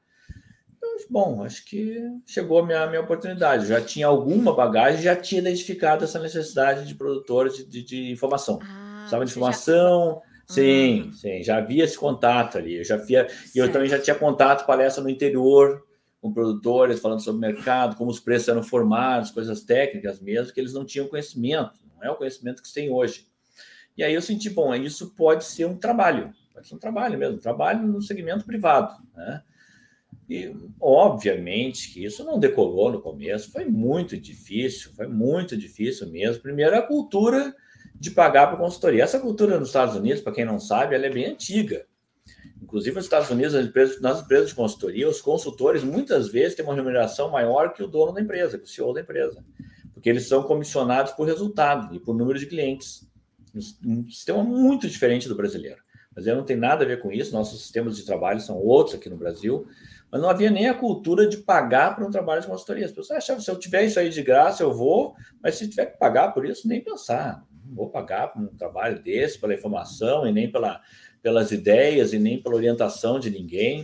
[1.10, 3.68] Então, bom, acho que chegou a minha, minha oportunidade.
[3.68, 8.60] Já tinha alguma bagagem, já tinha identificado essa necessidade de produtores de, de, de informação.
[8.62, 10.22] Ah, Precisava de informação.
[10.48, 10.54] Já...
[10.56, 11.14] Sim, hum.
[11.14, 12.78] sim, já havia esse contato ali.
[12.78, 15.86] Eu já via, e eu também já tinha contato, palestra no interior,
[16.20, 20.60] com produtores falando sobre o mercado, como os preços eram formados, coisas técnicas mesmo, que
[20.60, 23.28] eles não tinham conhecimento não é o conhecimento que se tem hoje.
[23.96, 27.36] E aí eu senti, bom, isso pode ser um trabalho, pode ser um trabalho mesmo,
[27.36, 29.44] um trabalho no segmento privado, né?
[30.32, 36.42] E, obviamente, que isso não decolou no começo, foi muito difícil, foi muito difícil mesmo.
[36.42, 37.54] Primeiro, a cultura
[37.96, 39.04] de pagar para consultoria.
[39.04, 41.86] Essa cultura nos Estados Unidos, para quem não sabe, ela é bem antiga.
[42.62, 46.64] Inclusive, nos Estados Unidos, nas empresas, nas empresas de consultoria, os consultores muitas vezes têm
[46.64, 49.44] uma remuneração maior que o dono da empresa, que o CEO da empresa
[50.02, 53.08] porque eles são comissionados por resultado e por número de clientes.
[53.86, 55.80] Um sistema muito diferente do brasileiro.
[56.16, 59.08] Mas não tem nada a ver com isso, nossos sistemas de trabalho são outros aqui
[59.08, 59.68] no Brasil,
[60.12, 62.86] mas não havia nem a cultura de pagar por um trabalho de consultoria.
[62.86, 65.86] As pessoas achavam, se eu tiver isso aí de graça, eu vou, mas se tiver
[65.86, 67.46] que pagar por isso, nem pensar.
[67.66, 70.82] Não vou pagar por um trabalho desse, pela informação, e nem pela,
[71.22, 73.84] pelas ideias, e nem pela orientação de ninguém.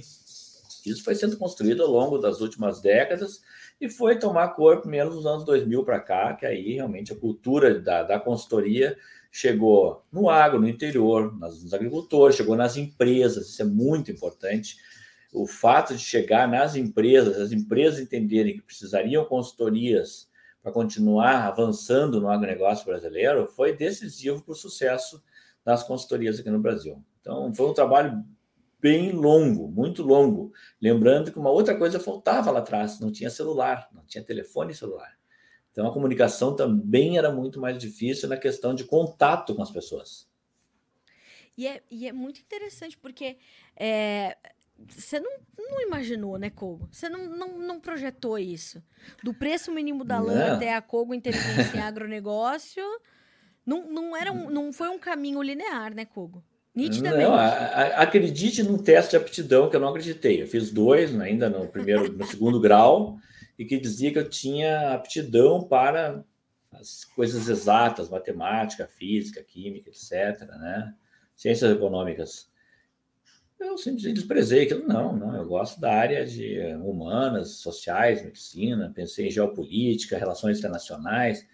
[0.85, 3.41] Isso foi sendo construído ao longo das últimas décadas,
[3.79, 7.79] e foi tomar corpo mesmo nos anos 2000 para cá, que aí realmente a cultura
[7.79, 8.97] da, da consultoria
[9.31, 14.75] chegou no agro, no interior, nas, nos agricultores, chegou nas empresas, isso é muito importante.
[15.37, 20.27] O fato de chegar nas empresas, as empresas entenderem que precisariam consultorias
[20.63, 25.23] para continuar avançando no agronegócio brasileiro foi decisivo para o sucesso
[25.63, 27.03] das consultorias aqui no Brasil.
[27.21, 28.25] Então, foi um trabalho
[28.79, 30.51] bem longo, muito longo.
[30.81, 35.17] Lembrando que uma outra coisa faltava lá atrás: não tinha celular, não tinha telefone celular.
[35.71, 40.27] Então, a comunicação também era muito mais difícil na questão de contato com as pessoas.
[41.57, 43.37] E é, e é muito interessante, porque
[43.75, 44.37] é,
[44.87, 46.87] você não, não imaginou, né, Kogo?
[46.91, 48.81] Você não, não, não projetou isso.
[49.23, 52.83] Do preço mínimo da lã até a Kogo Inteligência em Agronegócio,
[53.65, 56.43] não, não, era um, não foi um caminho linear, né, Kogo?
[56.73, 57.23] Nitidamente.
[57.23, 60.43] Não, a, a, acredite num teste de aptidão que eu não acreditei.
[60.43, 63.17] Eu fiz dois né, ainda no primeiro, no segundo grau,
[63.57, 66.23] e que dizia que eu tinha aptidão para
[66.71, 70.93] as coisas exatas, matemática, física, química, etc., né?
[71.35, 72.47] Ciências econômicas.
[73.59, 74.87] Eu simplesmente desprezei aquilo.
[74.87, 81.45] Não, não, eu gosto da área de humanas, sociais, medicina, pensei em geopolítica, relações internacionais.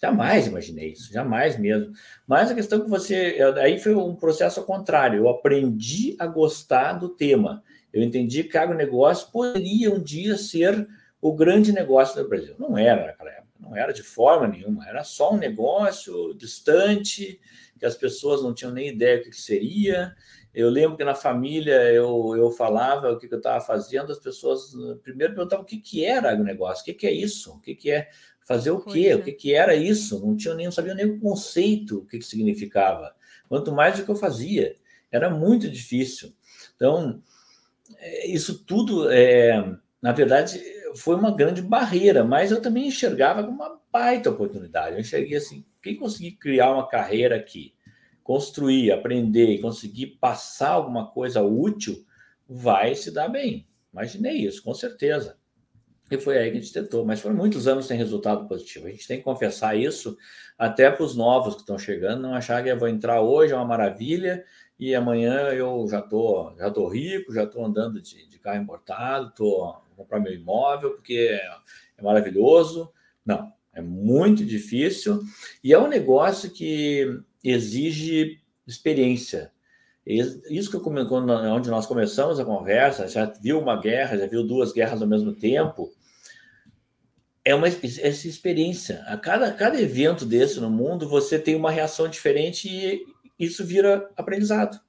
[0.00, 1.92] Jamais imaginei isso, jamais mesmo.
[2.26, 3.38] Mas a questão que você.
[3.60, 5.18] Aí foi um processo ao contrário.
[5.18, 7.62] Eu aprendi a gostar do tema.
[7.92, 10.88] Eu entendi que agronegócio poderia um dia ser
[11.20, 12.56] o grande negócio do Brasil.
[12.58, 14.88] Não era naquela época, não era de forma nenhuma.
[14.88, 17.40] Era só um negócio distante,
[17.78, 20.16] que as pessoas não tinham nem ideia do que seria.
[20.54, 24.18] Eu lembro que na família eu, eu falava o que, que eu estava fazendo, as
[24.18, 27.60] pessoas eh, primeiro perguntavam o que, que era agronegócio, o que, que é isso, o
[27.60, 28.10] que, que é
[28.46, 29.16] fazer o quê, Coisa.
[29.16, 32.18] o que, que era isso, não tinha nem não sabia nem o conceito, o que,
[32.18, 33.14] que significava,
[33.48, 34.76] quanto mais o que eu fazia,
[35.10, 36.34] era muito difícil.
[36.76, 37.22] Então,
[37.98, 40.60] eh, isso tudo, é, na verdade,
[40.94, 44.96] foi uma grande barreira, mas eu também enxergava como uma baita oportunidade.
[44.96, 47.74] Eu enxerguei assim, quem conseguir criar uma carreira aqui,
[48.22, 52.04] construir, aprender e conseguir passar alguma coisa útil,
[52.48, 53.66] vai se dar bem.
[53.92, 55.36] Imaginei isso, com certeza.
[56.10, 58.86] E foi aí que a gente tentou, mas foram muitos anos sem resultado positivo.
[58.86, 60.16] A gente tem que confessar isso
[60.58, 63.56] até para os novos que estão chegando, não achar que eu vou entrar hoje, é
[63.56, 64.44] uma maravilha,
[64.78, 69.32] e amanhã eu já tô, já tô rico, já estou andando de, de, carro importado,
[69.34, 71.46] tô comprar meu imóvel porque é,
[71.96, 72.92] é maravilhoso.
[73.24, 75.20] Não, é muito difícil
[75.62, 79.52] e é um negócio que exige experiência.
[80.04, 80.82] Isso que eu
[81.52, 85.32] onde nós começamos a conversa, já viu uma guerra, já viu duas guerras ao mesmo
[85.32, 85.92] tempo,
[87.44, 89.02] é uma essa experiência.
[89.06, 93.04] A cada, cada evento desse no mundo, você tem uma reação diferente e
[93.38, 94.80] isso vira aprendizado.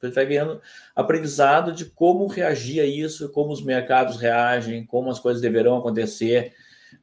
[0.00, 0.60] Você vai ganhando
[0.94, 6.54] aprendizado de como reagir a isso, como os mercados reagem, como as coisas deverão acontecer.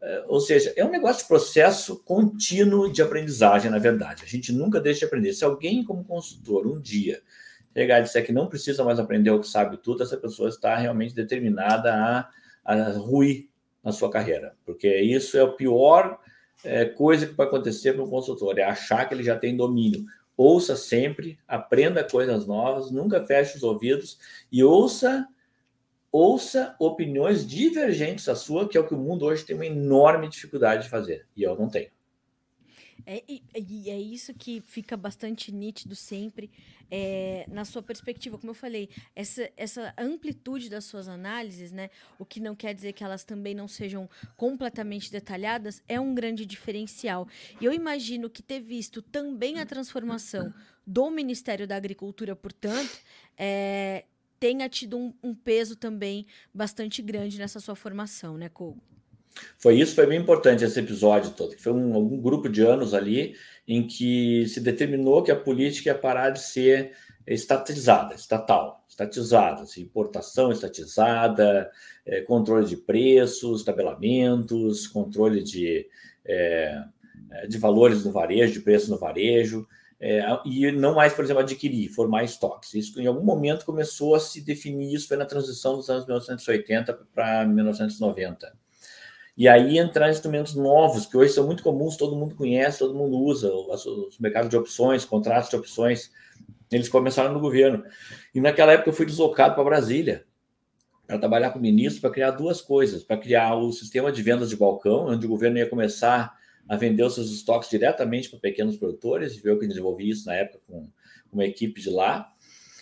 [0.01, 4.23] É, ou seja, é um negócio de processo contínuo de aprendizagem, na verdade.
[4.23, 5.33] A gente nunca deixa de aprender.
[5.33, 7.21] Se alguém, como consultor, um dia
[7.73, 10.75] chegar e disser que não precisa mais aprender o que sabe tudo, essa pessoa está
[10.75, 12.29] realmente determinada a,
[12.63, 13.49] a ruir
[13.83, 14.55] na sua carreira.
[14.65, 16.19] Porque isso é a pior
[16.63, 20.05] é, coisa que pode acontecer para um consultor, é achar que ele já tem domínio.
[20.37, 24.17] Ouça sempre, aprenda coisas novas, nunca feche os ouvidos
[24.51, 25.27] e ouça
[26.15, 30.29] ouça opiniões divergentes da sua, que é o que o mundo hoje tem uma enorme
[30.29, 31.89] dificuldade de fazer, e eu não tenho.
[33.05, 36.49] É, e, é isso que fica bastante nítido sempre
[36.89, 38.37] é, na sua perspectiva.
[38.37, 42.93] Como eu falei, essa, essa amplitude das suas análises, né, o que não quer dizer
[42.93, 47.27] que elas também não sejam completamente detalhadas, é um grande diferencial.
[47.59, 50.51] E eu imagino que ter visto também a transformação
[50.87, 52.99] do Ministério da Agricultura, portanto,
[53.37, 54.05] é,
[54.39, 58.81] tenha tido um, um, peso também bastante grande nessa sua formação, né, Kogo?
[59.57, 61.57] Foi isso, foi bem importante esse episódio todo.
[61.57, 63.35] Foi um, algum grupo de anos ali
[63.67, 66.93] em que se determinou que a política ia parar de ser
[67.27, 71.69] estatizada, estatal, estatizada, assim, importação estatizada,
[72.05, 75.87] é, controle de preços, tabelamentos, controle de,
[76.23, 76.83] é,
[77.49, 79.67] de valores no varejo, de preço no varejo
[79.99, 82.73] é, e não mais, por exemplo, adquirir, formar estoques.
[82.73, 86.93] Isso em algum momento começou a se definir, isso foi na transição dos anos 1980
[87.13, 88.53] para 1990.
[89.37, 93.17] E aí entrar instrumentos novos, que hoje são muito comuns, todo mundo conhece, todo mundo
[93.17, 96.11] usa, os mercados de opções, contratos de opções,
[96.71, 97.83] eles começaram no governo.
[98.33, 100.25] E naquela época eu fui deslocado para Brasília,
[101.05, 104.49] para trabalhar com o ministro, para criar duas coisas, para criar o sistema de vendas
[104.49, 106.33] de balcão, onde o governo ia começar
[106.67, 110.59] a vender os seus estoques diretamente para pequenos produtores, viu que desenvolvi isso na época
[110.67, 110.87] com
[111.31, 112.31] uma equipe de lá,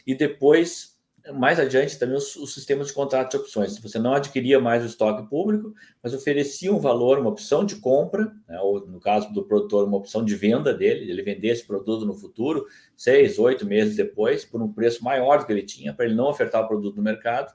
[0.06, 0.98] e depois,
[1.34, 3.78] mais adiante, também os, os sistemas de contrato de opções.
[3.80, 8.32] Você não adquiria mais o estoque público, mas oferecia um valor, uma opção de compra,
[8.48, 12.06] né, ou no caso do produtor, uma opção de venda dele, ele vender esse produto
[12.06, 16.06] no futuro, seis, oito meses depois, por um preço maior do que ele tinha, para
[16.06, 17.54] ele não ofertar o produto no mercado,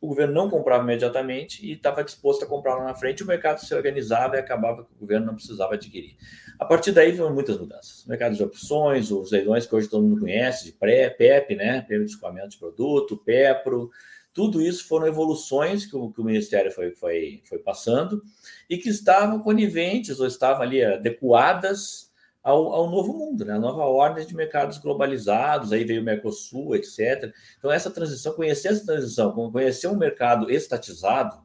[0.00, 3.58] o governo não comprava imediatamente e estava disposto a comprar lá na frente, o mercado
[3.58, 6.16] se organizava e acabava que o governo não precisava adquirir.
[6.58, 8.04] A partir daí foram muitas mudanças.
[8.06, 11.84] Mercado de opções, os leilões que hoje todo mundo conhece, de pré, PEP, né?
[11.86, 13.90] De escoamento de produto, PEPRO,
[14.32, 18.22] tudo isso foram evoluções que o, que o Ministério foi, foi, foi passando
[18.68, 22.09] e que estavam coniventes ou estavam ali adequadas
[22.42, 23.54] ao, ao, novo mundo, né?
[23.54, 27.32] a nova ordem de mercados globalizados, aí veio o Mercosul, etc.
[27.58, 31.38] Então, essa transição, conhecer essa transição, conhecer um mercado estatizado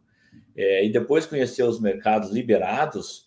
[0.55, 3.25] é, e depois conhecer os mercados liberados,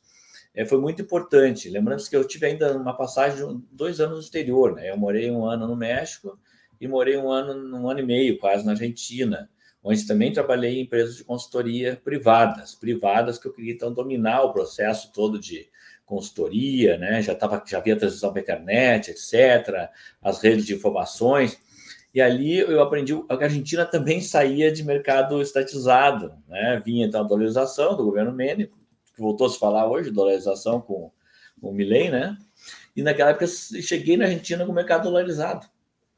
[0.54, 1.68] é, foi muito importante.
[1.68, 4.90] Lembrando que eu tive ainda uma passagem de dois anos no exterior, né?
[4.90, 6.38] Eu morei um ano no México
[6.80, 9.48] e morei um ano, um ano e meio quase na Argentina,
[9.84, 14.52] onde também trabalhei em empresas de consultoria privadas, privadas que eu queria então dominar o
[14.52, 15.68] processo todo de
[16.08, 17.20] consultoria, né?
[17.20, 19.90] Já tava, já havia transição para a internet, etc.
[20.22, 21.58] As redes de informações.
[22.14, 26.82] E ali eu aprendi que a Argentina também saía de mercado estatizado, né?
[26.84, 31.12] Vinha então a dolarização do governo Menem, que voltou a se falar hoje, dolarização com,
[31.60, 32.36] com o Milley, né?
[32.96, 35.66] E naquela época cheguei na Argentina com o mercado dolarizado.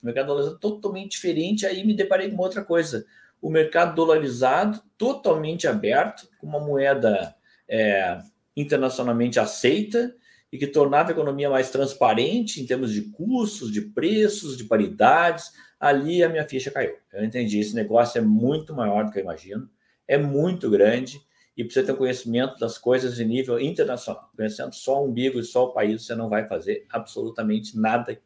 [0.00, 3.04] O mercado dolarizado totalmente diferente, aí me deparei com outra coisa.
[3.42, 7.34] O mercado dolarizado totalmente aberto, com uma moeda
[7.68, 8.20] é,
[8.60, 10.14] internacionalmente aceita
[10.52, 15.52] e que tornava a economia mais transparente em termos de custos, de preços, de paridades.
[15.78, 16.96] Ali a minha ficha caiu.
[17.12, 19.68] Eu entendi, esse negócio é muito maior do que eu imagino,
[20.06, 21.20] é muito grande
[21.56, 24.30] e precisa ter um conhecimento das coisas de nível internacional.
[24.36, 28.20] Conhecendo só o umbigo e só o país, você não vai fazer absolutamente nada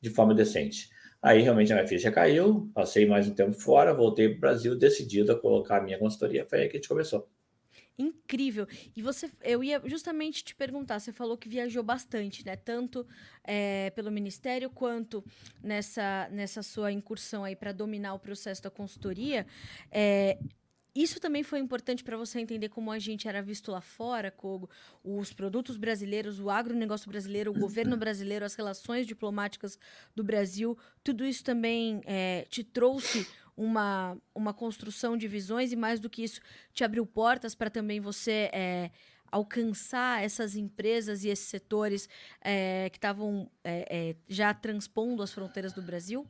[0.00, 0.88] de forma decente.
[1.20, 4.76] Aí realmente a minha ficha caiu, passei mais um tempo fora, voltei para o Brasil,
[4.76, 6.46] decidido a colocar a minha consultoria.
[6.48, 7.28] Foi aí que a gente começou
[7.98, 8.66] incrível.
[8.96, 12.54] E você, eu ia justamente te perguntar, você falou que viajou bastante, né?
[12.54, 13.06] Tanto
[13.42, 15.24] é, pelo Ministério quanto
[15.62, 19.46] nessa, nessa sua incursão aí para dominar o processo da consultoria.
[19.90, 20.38] É,
[20.94, 24.68] isso também foi importante para você entender como a gente era visto lá fora, Kogo,
[25.04, 29.78] os produtos brasileiros, o agronegócio brasileiro, o governo brasileiro, as relações diplomáticas
[30.14, 30.76] do Brasil.
[31.04, 33.26] Tudo isso também é, te trouxe
[33.58, 36.40] uma, uma construção de visões e, mais do que isso,
[36.72, 38.90] te abriu portas para também você é,
[39.30, 42.08] alcançar essas empresas e esses setores
[42.40, 46.24] é, que estavam é, é, já transpondo as fronteiras do Brasil?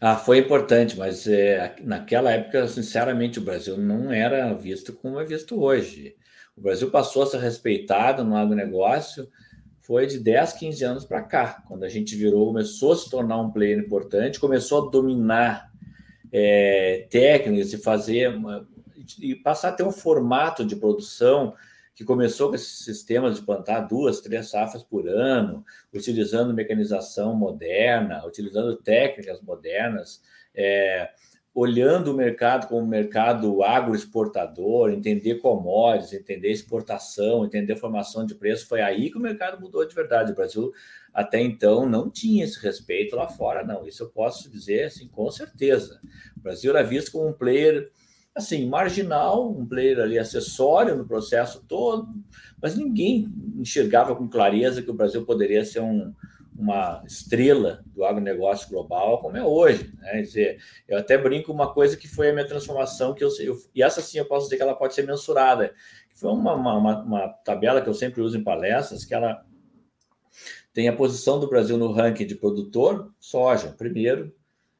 [0.00, 5.24] Ah, foi importante, mas é, naquela época, sinceramente, o Brasil não era visto como é
[5.24, 6.16] visto hoje.
[6.56, 9.28] O Brasil passou a ser respeitado no agronegócio
[9.84, 13.38] foi de 10, 15 anos para cá, quando a gente virou, começou a se tornar
[13.38, 15.70] um player importante, começou a dominar
[16.36, 18.34] é, técnicas e fazer
[19.20, 21.54] e passar a ter um formato de produção
[21.94, 28.26] que começou com esses sistemas de plantar duas, três safras por ano, utilizando mecanização moderna,
[28.26, 30.20] utilizando técnicas modernas,
[30.52, 31.08] é,
[31.54, 38.80] olhando o mercado como mercado agroexportador, entender commodities, entender exportação, entender formação de preço, foi
[38.80, 40.32] aí que o mercado mudou de verdade.
[40.32, 40.72] O Brasil
[41.12, 43.86] até então não tinha esse respeito lá fora, não.
[43.86, 46.00] Isso eu posso dizer assim, com certeza.
[46.36, 47.88] O Brasil era visto como um player
[48.34, 52.12] assim, marginal, um player ali acessório no processo todo,
[52.60, 56.12] mas ninguém enxergava com clareza que o Brasil poderia ser um,
[56.56, 59.92] uma estrela do agronegócio global como é hoje.
[59.98, 60.22] Né?
[60.22, 63.82] Dizer, eu até brinco uma coisa que foi a minha transformação, que eu, eu e
[63.82, 65.74] essa sim eu posso dizer que ela pode ser mensurada.
[66.14, 69.44] Foi uma, uma, uma tabela que eu sempre uso em palestras, que ela
[70.72, 74.34] tem a posição do Brasil no ranking de produtor, soja, primeiro,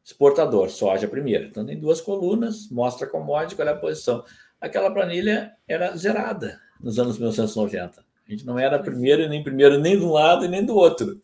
[0.04, 1.46] exportador, soja, primeiro.
[1.46, 4.24] Então, tem duas colunas, mostra a commodity, qual é a posição.
[4.60, 8.04] Aquela planilha era zerada nos anos 1990.
[8.26, 11.22] A gente não era primeiro, nem primeiro, nem de um lado e nem do outro.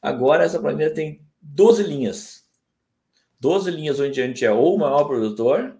[0.00, 2.46] Agora, essa planilha tem 12 linhas.
[3.40, 5.76] 12 linhas onde a gente é ou o maior produtor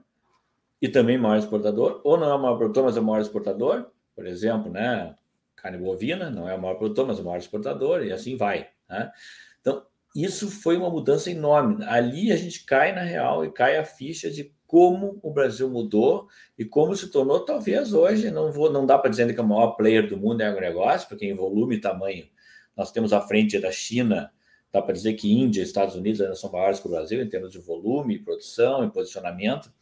[0.81, 3.87] e também maior exportador, ou não é o maior produtor, mas é o maior exportador.
[4.15, 5.15] Por exemplo, né?
[5.57, 8.69] carne bovina, não é o maior produtor, mas é o maior exportador, e assim vai.
[8.89, 9.11] Né?
[9.61, 9.83] Então,
[10.15, 11.85] isso foi uma mudança enorme.
[11.85, 16.29] Ali a gente cai na real e cai a ficha de como o Brasil mudou
[16.57, 19.47] e como se tornou, talvez hoje, não vou, não dá para dizer que é o
[19.47, 22.27] maior player do mundo é agronegócio, porque em volume e tamanho
[22.79, 24.33] nós temos à frente da China,
[24.73, 27.29] dá para dizer que Índia e Estados Unidos ainda são maiores que o Brasil em
[27.29, 29.73] termos de volume, produção e posicionamento,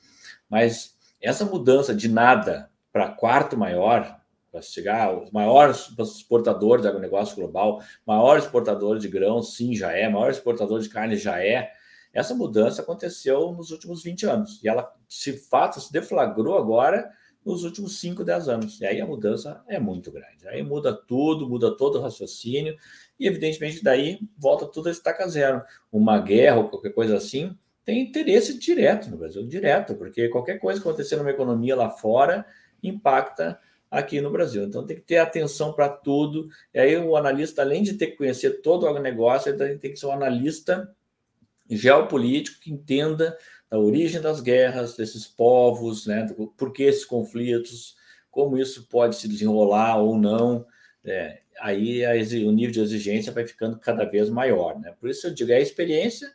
[0.49, 4.18] mas essa mudança de nada para quarto maior
[4.51, 10.09] para chegar, o maior exportador de agronegócio global, maior exportador de grãos, sim, já é,
[10.09, 11.70] maior exportador de carne, já é.
[12.14, 17.12] Essa mudança aconteceu nos últimos 20 anos e ela, de fato, se deflagrou agora
[17.47, 18.80] nos últimos 5, 10 anos.
[18.80, 20.49] E aí a mudança é muito grande.
[20.49, 22.76] Aí muda tudo, muda todo o raciocínio
[23.18, 25.62] e, evidentemente, daí volta tudo a estaca zero.
[25.92, 30.80] Uma guerra ou qualquer coisa assim tem interesse direto no Brasil, direto, porque qualquer coisa
[30.80, 32.44] que acontecer numa economia lá fora
[32.82, 34.64] impacta aqui no Brasil.
[34.64, 36.49] Então tem que ter atenção para tudo.
[36.74, 40.01] E aí o analista, além de ter que conhecer todo o negócio, ele tem que
[40.01, 40.92] ser um analista
[41.70, 43.38] geopolítico que entenda
[43.78, 47.96] origem das guerras, desses povos, né, por que esses conflitos,
[48.30, 50.66] como isso pode se desenrolar ou não.
[51.04, 54.78] É, aí a, o nível de exigência vai ficando cada vez maior.
[54.78, 54.94] Né?
[55.00, 56.30] Por isso eu digo, é a experiência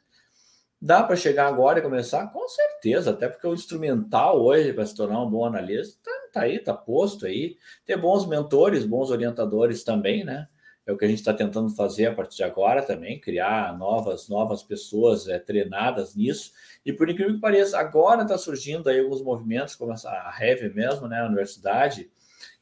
[0.83, 2.25] Dá para chegar agora e começar?
[2.33, 6.41] Com certeza, até porque o instrumental hoje para se tornar um bom analista está tá
[6.41, 7.55] aí, está posto aí.
[7.85, 10.47] Ter bons mentores, bons orientadores também, né?
[10.85, 14.27] É o que a gente está tentando fazer a partir de agora também, criar novas,
[14.27, 16.51] novas pessoas é, treinadas nisso.
[16.85, 21.07] E por incrível que pareça, agora está surgindo aí alguns movimentos, como a Heavy mesmo,
[21.07, 21.21] né?
[21.21, 22.09] A universidade,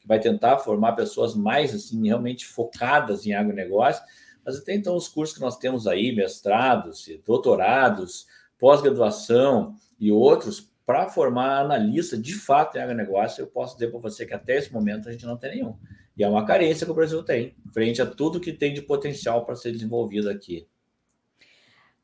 [0.00, 4.02] que vai tentar formar pessoas mais assim, realmente focadas em agronegócio
[4.44, 8.26] mas até então, os cursos que nós temos aí, mestrados, doutorados,
[8.58, 14.26] pós-graduação e outros, para formar analista de fato em agronegócio, eu posso dizer para você
[14.26, 15.76] que até esse momento a gente não tem nenhum.
[16.16, 19.44] E é uma carência que o Brasil tem, frente a tudo que tem de potencial
[19.44, 20.66] para ser desenvolvido aqui.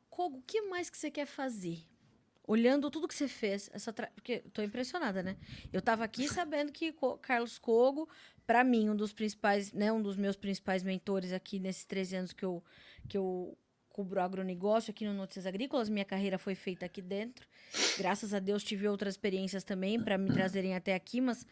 [0.09, 1.79] Kogo, o que mais que você quer fazer?
[2.47, 4.09] Olhando tudo que você fez, essa tra...
[4.15, 5.37] porque estou impressionada, né?
[5.71, 8.09] Eu estava aqui sabendo que Carlos Kogo
[8.47, 12.33] para mim, um dos principais, né, um dos meus principais mentores aqui nesses 13 anos
[12.33, 12.63] que eu,
[13.09, 13.57] que eu
[13.97, 17.47] cubro agronegócio aqui no Notícias Agrícolas, minha carreira foi feita aqui dentro.
[17.97, 21.47] Graças a Deus tive outras experiências também para me trazerem até aqui, mas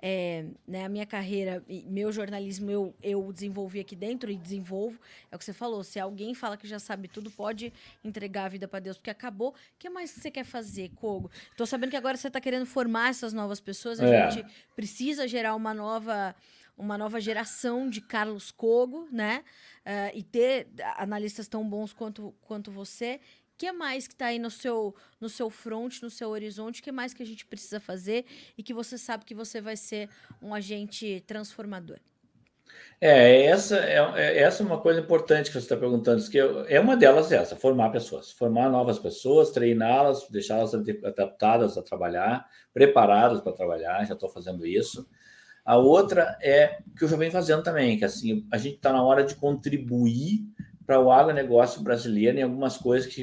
[0.00, 5.00] é, né, a minha carreira, meu jornalismo eu, eu desenvolvi aqui dentro e desenvolvo.
[5.28, 7.72] É o que você falou, se alguém fala que já sabe tudo, pode
[8.04, 9.48] entregar a vida para Deus, porque acabou.
[9.48, 11.28] O que mais você quer fazer, Kogo?
[11.50, 14.30] Estou sabendo que agora você está querendo formar essas novas pessoas, a é.
[14.30, 14.46] gente
[14.76, 16.32] precisa gerar uma nova
[16.78, 19.44] uma nova geração de Carlos Kogo, né?
[19.84, 23.20] Uh, e ter analistas tão bons quanto, quanto você
[23.58, 26.80] que mais que está aí no seu, no seu front, no seu horizonte?
[26.80, 28.24] O que mais que a gente precisa fazer
[28.56, 30.08] e que você sabe que você vai ser
[30.40, 31.98] um agente transformador?
[33.00, 36.78] É, essa é, é essa é uma coisa importante que você está perguntando, que é
[36.78, 43.52] uma delas essa, formar pessoas, formar novas pessoas, treiná-las, deixá-las adaptadas a trabalhar, preparadas para
[43.52, 45.08] trabalhar, já estou fazendo isso.
[45.68, 49.02] A outra é que eu já venho fazendo também, que assim, a gente está na
[49.02, 50.40] hora de contribuir
[50.86, 53.22] para o agronegócio brasileiro em algumas coisas que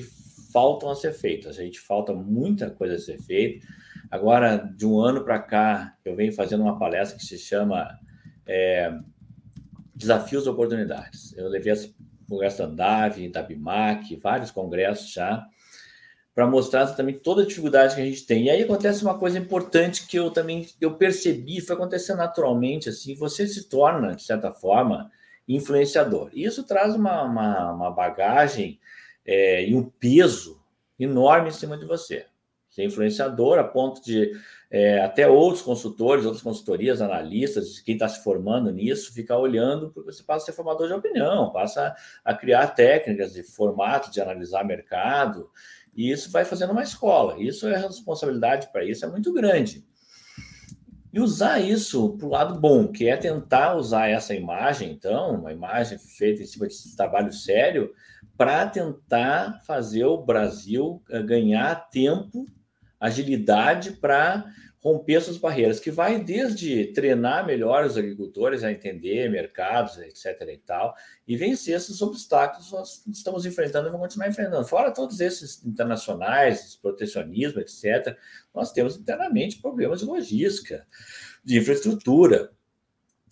[0.53, 1.57] faltam a ser feitas.
[1.57, 3.65] A gente falta muita coisa a ser feita.
[4.11, 7.99] Agora, de um ano para cá, eu venho fazendo uma palestra que se chama
[8.45, 8.95] é,
[9.95, 11.35] Desafios e Oportunidades.
[11.35, 11.89] Eu levei essa
[12.29, 13.47] conversa da Andave, da
[14.21, 15.43] vários congressos já,
[16.36, 18.43] para mostrar também toda a dificuldade que a gente tem.
[18.43, 23.15] E aí acontece uma coisa importante que eu também eu percebi, foi acontecendo naturalmente, assim,
[23.15, 25.09] você se torna, de certa forma,
[25.47, 26.29] influenciador.
[26.33, 28.77] E isso traz uma, uma, uma bagagem
[29.25, 30.61] é, e um peso
[30.99, 32.25] enorme em cima de você.
[32.69, 34.33] Você é influenciador a ponto de
[34.69, 40.11] é, até outros consultores, outras consultorias, analistas, quem está se formando nisso, ficar olhando, porque
[40.11, 44.65] você passa a ser formador de opinião, passa a criar técnicas de formato de analisar
[44.65, 45.49] mercado,
[45.95, 47.41] e isso vai fazendo uma escola.
[47.41, 49.85] Isso é responsabilidade para isso é muito grande.
[51.13, 55.53] E usar isso para o lado bom, que é tentar usar essa imagem, então, uma
[55.53, 57.93] imagem feita em cima de trabalho sério,
[58.37, 62.45] para tentar fazer o Brasil eh, ganhar tempo,
[62.99, 64.45] agilidade para
[64.86, 70.47] romper essas barreiras, que vai desde treinar melhor os agricultores a entender mercados, etc.
[70.53, 70.93] e tal,
[71.27, 74.63] e vencer esses obstáculos que nós estamos enfrentando e vamos continuar enfrentando.
[74.67, 78.15] Fora todos esses internacionais, protecionismo, etc.,
[78.53, 80.86] nós temos internamente problemas de logística,
[81.43, 82.51] de infraestrutura,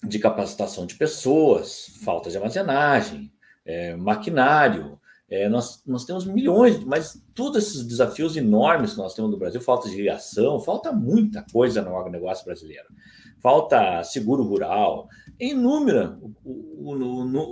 [0.01, 3.32] de capacitação de pessoas, falta de armazenagem,
[3.64, 4.99] é, maquinário.
[5.34, 9.60] É, nós, nós temos milhões, mas todos esses desafios enormes que nós temos no Brasil,
[9.60, 12.86] falta de irrigação, falta muita coisa no agronegócio brasileiro.
[13.42, 15.10] Falta seguro rural,
[15.40, 16.20] inúmera,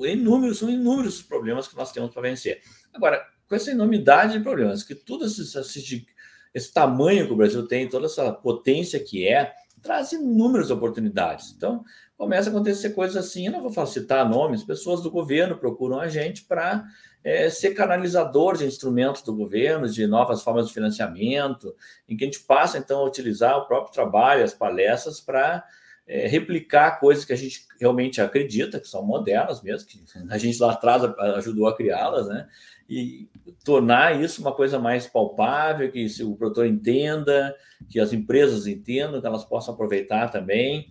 [0.07, 2.61] inúmeros, são inúmeros os problemas que nós temos para vencer.
[2.93, 3.19] Agora,
[3.49, 6.05] com essa enormidade de problemas, que tudo esse, esse,
[6.53, 11.51] esse tamanho que o Brasil tem, toda essa potência que é, traz inúmeras oportunidades.
[11.57, 11.83] Então,
[12.15, 16.07] começa a acontecer coisas assim, eu não vou citar nomes, pessoas do governo procuram a
[16.07, 16.85] gente para
[17.23, 21.75] é, ser canalizador de instrumentos do governo, de novas formas de financiamento,
[22.07, 25.63] em que a gente passa, então, a utilizar o próprio trabalho, as palestras, para
[26.07, 30.59] é, replicar coisas que a gente realmente acredita, que são modernas mesmo, que a gente
[30.59, 31.03] lá atrás
[31.37, 32.47] ajudou a criá-las, né?
[32.89, 33.29] E
[33.63, 37.55] tornar isso uma coisa mais palpável, que o produtor entenda,
[37.89, 40.89] que as empresas entendam, que elas possam aproveitar também.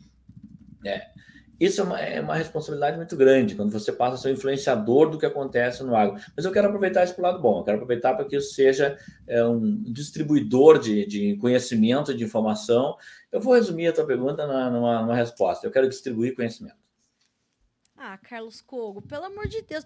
[0.87, 1.09] É.
[1.61, 5.19] isso é uma, é uma, responsabilidade muito grande quando você passa a ser influenciador do
[5.19, 6.19] que acontece no agro.
[6.35, 8.55] Mas eu quero aproveitar isso para o lado bom, eu quero aproveitar para que isso
[8.55, 12.97] seja é, um distribuidor de, de, conhecimento, de informação.
[13.31, 15.67] Eu vou resumir a tua pergunta numa, numa resposta.
[15.67, 16.81] Eu quero distribuir conhecimento.
[17.95, 19.85] Ah, Carlos Cogo, pelo amor de Deus.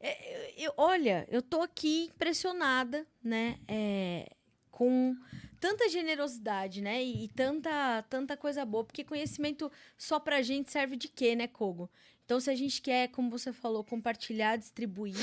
[0.00, 3.58] É, eu, olha, eu tô aqui impressionada, né?
[3.68, 4.26] É,
[4.72, 5.14] com
[5.60, 7.04] tanta generosidade, né?
[7.04, 11.46] E, e, tanta, tanta coisa boa, porque conhecimento só pra gente serve de quê, né,
[11.46, 11.88] Kogo?
[12.24, 15.14] Então, se a gente quer, como você falou, compartilhar, distribuir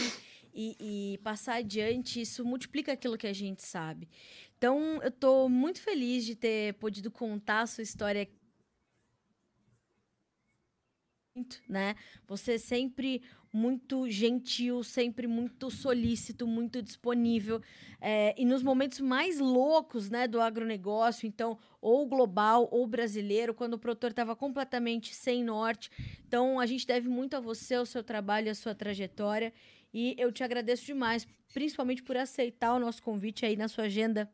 [0.54, 4.08] e, e passar adiante, isso multiplica aquilo que a gente sabe.
[4.58, 8.30] Então, eu tô muito feliz de ter podido contar a sua história
[11.68, 11.96] né?
[12.28, 17.62] Você sempre muito gentil, sempre muito solícito, muito disponível.
[18.00, 23.74] É, e nos momentos mais loucos né, do agronegócio, então, ou global ou brasileiro, quando
[23.74, 25.90] o produtor estava completamente sem norte.
[26.28, 29.52] Então, a gente deve muito a você, ao seu trabalho a sua trajetória.
[29.94, 34.32] E eu te agradeço demais, principalmente por aceitar o nosso convite aí na sua agenda,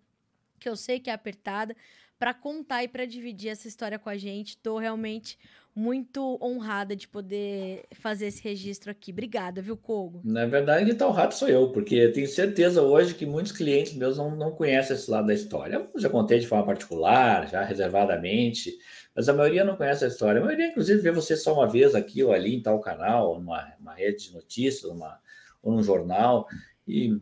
[0.60, 1.76] que eu sei que é apertada,
[2.20, 4.50] para contar e para dividir essa história com a gente.
[4.50, 5.38] Estou realmente
[5.76, 9.12] muito honrada de poder fazer esse registro aqui.
[9.12, 10.22] Obrigada, viu, Kogo?
[10.24, 13.94] Na verdade, quem está honrado sou eu, porque eu tenho certeza hoje que muitos clientes
[13.94, 15.90] meus não, não conhecem esse lado da história.
[15.94, 18.78] Eu já contei de forma particular, já reservadamente,
[19.14, 20.40] mas a maioria não conhece a história.
[20.40, 23.94] A maioria, inclusive, vê você só uma vez aqui ou ali em tal canal, numa
[23.94, 25.20] rede de notícias, numa,
[25.62, 26.48] ou num jornal,
[26.88, 27.20] e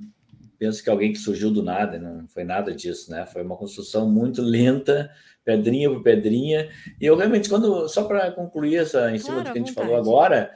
[0.58, 3.26] penso que alguém que surgiu do nada, não foi nada disso, né?
[3.26, 5.12] Foi uma construção muito lenta,
[5.44, 6.70] pedrinha por pedrinha.
[7.00, 9.74] E eu realmente, quando só para concluir essa em cima claro, do que a gente
[9.74, 10.52] falou agora,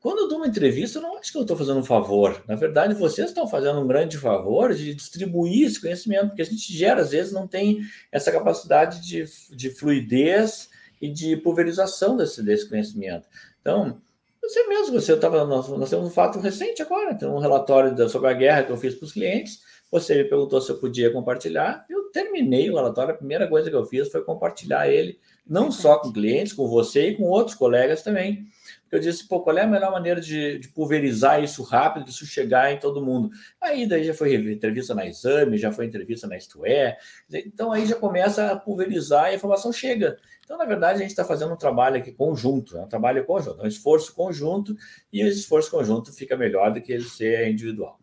[0.00, 2.42] quando eu dou uma entrevista, eu não acho que eu estou fazendo um favor.
[2.48, 6.72] Na verdade, vocês estão fazendo um grande favor de distribuir esse conhecimento, porque a gente
[6.72, 7.80] gera, às vezes, não tem
[8.10, 9.24] essa capacidade de,
[9.54, 10.70] de fluidez
[11.00, 13.28] e de pulverização desse, desse conhecimento.
[13.60, 14.00] Então,
[14.48, 15.44] você mesmo, você estava.
[15.44, 18.76] Nós, nós, temos um fato recente agora, tem um relatório sobre a guerra que eu
[18.76, 19.60] fiz para os clientes.
[19.90, 21.84] Você me perguntou se eu podia compartilhar.
[21.88, 25.98] Eu terminei o relatório, a primeira coisa que eu fiz foi compartilhar ele, não só
[25.98, 28.46] com clientes, com você e com outros colegas também.
[28.90, 32.72] Eu disse, pô, qual é a melhor maneira de, de pulverizar isso rápido, isso chegar
[32.72, 33.30] em todo mundo?
[33.60, 36.96] Aí daí já foi entrevista na Exame, já foi entrevista na Isto É.
[37.30, 40.16] Então aí já começa a pulverizar e a informação chega.
[40.44, 43.60] Então, na verdade, a gente está fazendo um trabalho aqui conjunto, é um trabalho conjunto,
[43.60, 44.76] é um esforço conjunto,
[45.12, 47.98] e esse esforço conjunto fica melhor do que ele ser individual.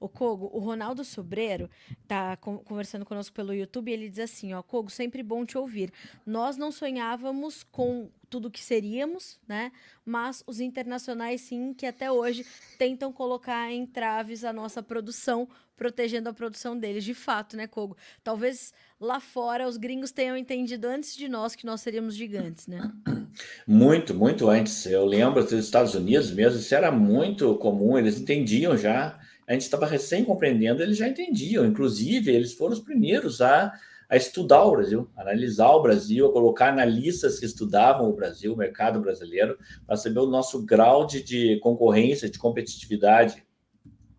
[0.00, 1.68] O Kogo, o Ronaldo Sobreiro
[2.08, 5.92] tá conversando conosco pelo YouTube e ele diz assim, ó, Kogo, sempre bom te ouvir.
[6.24, 9.70] Nós não sonhávamos com tudo que seríamos, né?
[10.02, 12.46] Mas os internacionais sim, que até hoje
[12.78, 15.46] tentam colocar em traves a nossa produção,
[15.76, 17.04] protegendo a produção deles.
[17.04, 17.96] De fato, né, Kogo?
[18.24, 22.80] Talvez lá fora os gringos tenham entendido antes de nós que nós seríamos gigantes, né?
[23.64, 24.86] Muito, muito antes.
[24.86, 29.19] Eu lembro dos Estados Unidos mesmo, isso era muito comum, eles entendiam já
[29.50, 31.66] a gente estava recém compreendendo, eles já entendiam.
[31.66, 33.72] Inclusive, eles foram os primeiros a,
[34.08, 38.54] a estudar o Brasil, a analisar o Brasil, a colocar analistas que estudavam o Brasil,
[38.54, 43.44] o mercado brasileiro, para saber o nosso grau de, de concorrência, de competitividade.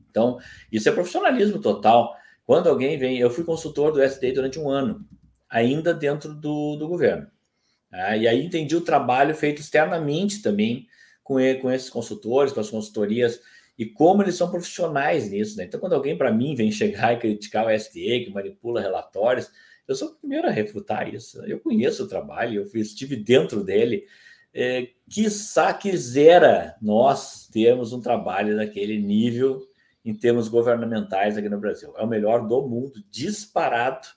[0.10, 0.38] Então,
[0.70, 2.14] isso é profissionalismo total.
[2.46, 5.08] Quando alguém vem, eu fui consultor do SDI durante um ano,
[5.50, 7.26] ainda dentro do, do governo.
[7.90, 10.88] Ah, e aí entendi o trabalho feito externamente também
[11.24, 13.40] com, com esses consultores, com as consultorias
[13.82, 15.58] e como eles são profissionais nisso.
[15.58, 15.64] Né?
[15.64, 19.52] Então, quando alguém para mim vem chegar e criticar o SDE, que manipula relatórios,
[19.88, 21.44] eu sou o primeiro a refutar isso.
[21.46, 24.06] Eu conheço o trabalho, eu estive dentro dele.
[24.54, 29.68] É, quiçá quisera nós termos um trabalho daquele nível
[30.06, 31.92] em termos governamentais aqui no Brasil.
[31.98, 34.08] É o melhor do mundo, disparado.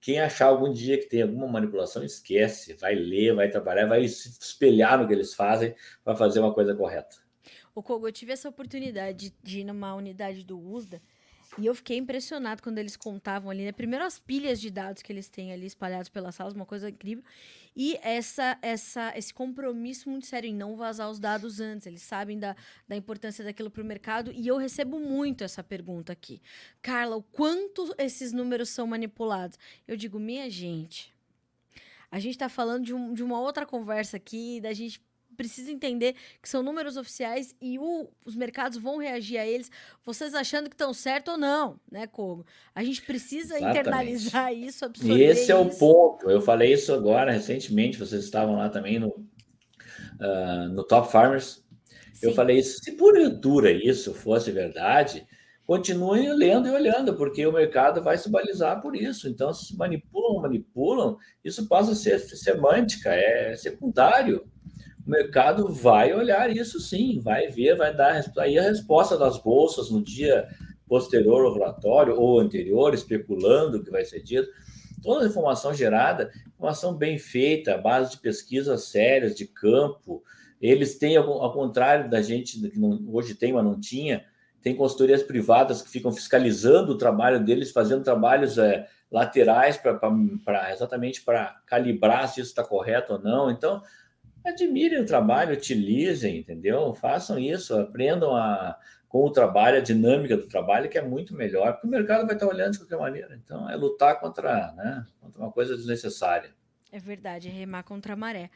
[0.00, 4.28] Quem achar algum dia que tem alguma manipulação, esquece, vai ler, vai trabalhar, vai se
[4.40, 7.23] espelhar no que eles fazem para fazer uma coisa correta.
[7.74, 11.02] O Kogo, eu tive essa oportunidade de ir numa unidade do USDA
[11.58, 13.72] e eu fiquei impressionado quando eles contavam ali, né?
[13.72, 17.22] Primeiro as pilhas de dados que eles têm ali espalhados pelas salas, uma coisa incrível.
[17.76, 21.86] E essa, essa, esse compromisso muito sério em não vazar os dados antes.
[21.86, 22.56] Eles sabem da,
[22.88, 24.32] da importância daquilo para o mercado.
[24.32, 26.40] E eu recebo muito essa pergunta aqui.
[26.82, 29.58] Carla, o quanto esses números são manipulados?
[29.86, 31.12] Eu digo, minha gente,
[32.10, 35.00] a gente está falando de, um, de uma outra conversa aqui, da gente
[35.34, 39.70] precisa entender que são números oficiais e o, os mercados vão reagir a eles,
[40.04, 42.46] vocês achando que estão certo ou não, né, Kogo?
[42.74, 43.78] A gente precisa Exatamente.
[43.80, 45.62] internalizar isso, absorver E esse é isso.
[45.62, 46.30] o ponto.
[46.30, 51.64] Eu falei isso agora recentemente, vocês estavam lá também no, uh, no Top Farmers.
[52.14, 52.28] Sim.
[52.28, 55.26] Eu falei, se porventura isso fosse verdade,
[55.66, 59.28] continuem lendo e olhando, porque o mercado vai se balizar por isso.
[59.28, 64.46] Então, se manipulam, manipulam, isso passa a ser semântica, é secundário.
[65.06, 69.90] O mercado vai olhar isso sim, vai ver, vai dar aí a resposta das bolsas
[69.90, 70.48] no dia
[70.86, 74.48] posterior ao relatório ou anterior, especulando o que vai ser dito.
[75.02, 80.22] Toda a informação gerada, informação bem feita, base de pesquisas sérias, de campo.
[80.60, 84.24] Eles têm, ao contrário da gente, que não, hoje tem, mas não tinha,
[84.62, 91.22] tem consultorias privadas que ficam fiscalizando o trabalho deles, fazendo trabalhos é, laterais para exatamente
[91.22, 93.50] para calibrar se isso está correto ou não.
[93.50, 93.82] Então,
[94.44, 96.94] admirem o trabalho, utilizem, entendeu?
[96.94, 98.78] Façam isso, aprendam a,
[99.08, 102.34] com o trabalho, a dinâmica do trabalho, que é muito melhor, porque o mercado vai
[102.34, 103.40] estar olhando de qualquer maneira.
[103.42, 106.50] Então, é lutar contra, né, contra uma coisa desnecessária.
[106.92, 108.50] É verdade, é remar contra a maré.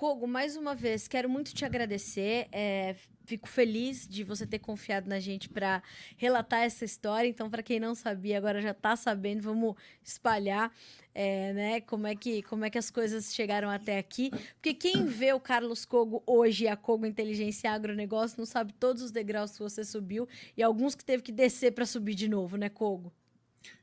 [0.00, 2.48] Kogo, mais uma vez, quero muito te agradecer.
[2.52, 2.96] É,
[3.26, 5.82] fico feliz de você ter confiado na gente para
[6.16, 7.28] relatar essa história.
[7.28, 9.42] Então, para quem não sabia, agora já está sabendo.
[9.42, 10.72] Vamos espalhar,
[11.14, 11.80] é, né?
[11.82, 14.30] Como é que como é que as coisas chegaram até aqui?
[14.54, 19.02] Porque quem vê o Carlos Kogo hoje e a Kogo Inteligência Agronegócio não sabe todos
[19.02, 20.26] os degraus que você subiu
[20.56, 23.12] e alguns que teve que descer para subir de novo, né, Kogo?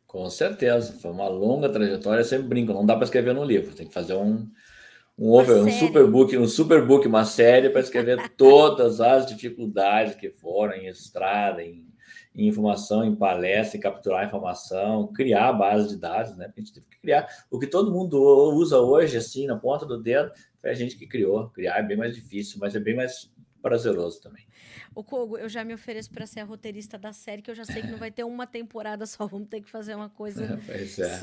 [0.07, 2.21] Com certeza, foi uma longa trajetória.
[2.21, 4.49] Eu sempre brinco, não dá para escrever no livro, tem que fazer um
[5.17, 10.73] um over, um superbook, um superbook, uma série para escrever todas as dificuldades que foram
[10.73, 11.87] em estrada, em,
[12.35, 16.51] em, informação, em palestra, em capturar informação, criar a base de dados, né?
[16.55, 18.21] A gente teve que criar o que todo mundo
[18.53, 21.49] usa hoje, assim, na ponta do dedo, foi a gente que criou.
[21.49, 23.31] Criar é bem mais difícil, mas é bem mais
[23.67, 24.45] prazeroso também.
[24.95, 27.65] O Kogo, eu já me ofereço para ser a roteirista da série, que eu já
[27.65, 30.59] sei que não vai ter uma temporada só, vamos ter que fazer uma coisa.
[30.65, 31.19] pois é.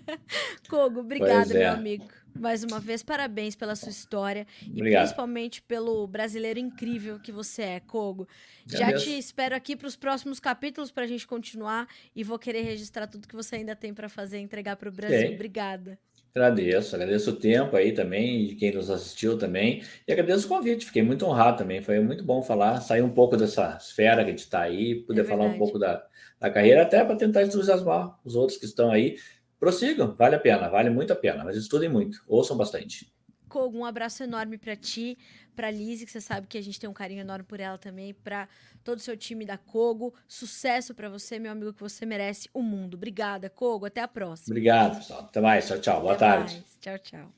[0.68, 1.58] Kogo, obrigado, é.
[1.58, 2.06] meu amigo.
[2.34, 5.02] Mais uma vez, parabéns pela sua história e Obrigado.
[5.02, 8.28] principalmente pelo brasileiro incrível que você é, Kogo.
[8.66, 12.62] Já te espero aqui para os próximos capítulos para a gente continuar e vou querer
[12.62, 15.28] registrar tudo que você ainda tem para fazer e entregar para o Brasil.
[15.28, 15.34] Sim.
[15.34, 15.98] Obrigada.
[16.34, 20.86] Agradeço, agradeço o tempo aí também, de quem nos assistiu também, e agradeço o convite,
[20.86, 24.30] fiquei muito honrado também, foi muito bom falar, sair um pouco dessa esfera que a
[24.30, 26.04] gente está aí, poder é falar um pouco da,
[26.38, 29.16] da carreira, até para tentar entusiasmar os outros que estão aí.
[29.58, 33.12] Prossigam, vale a pena, vale muito a pena, mas estudem muito, ouçam bastante.
[33.48, 35.16] Kogo, um abraço enorme para ti,
[35.58, 38.14] para Lise, que você sabe que a gente tem um carinho enorme por ela também,
[38.14, 38.48] para
[38.84, 40.14] todo o seu time da Kogo.
[40.28, 42.94] Sucesso para você, meu amigo, que você merece o mundo.
[42.94, 43.84] Obrigada, Kogo.
[43.84, 44.52] Até a próxima.
[44.52, 45.22] Obrigado, pessoal.
[45.22, 45.66] Até mais.
[45.66, 46.00] Tchau, tchau.
[46.00, 46.54] Boa Até tarde.
[46.54, 46.78] Mais.
[46.80, 47.32] Tchau, tchau.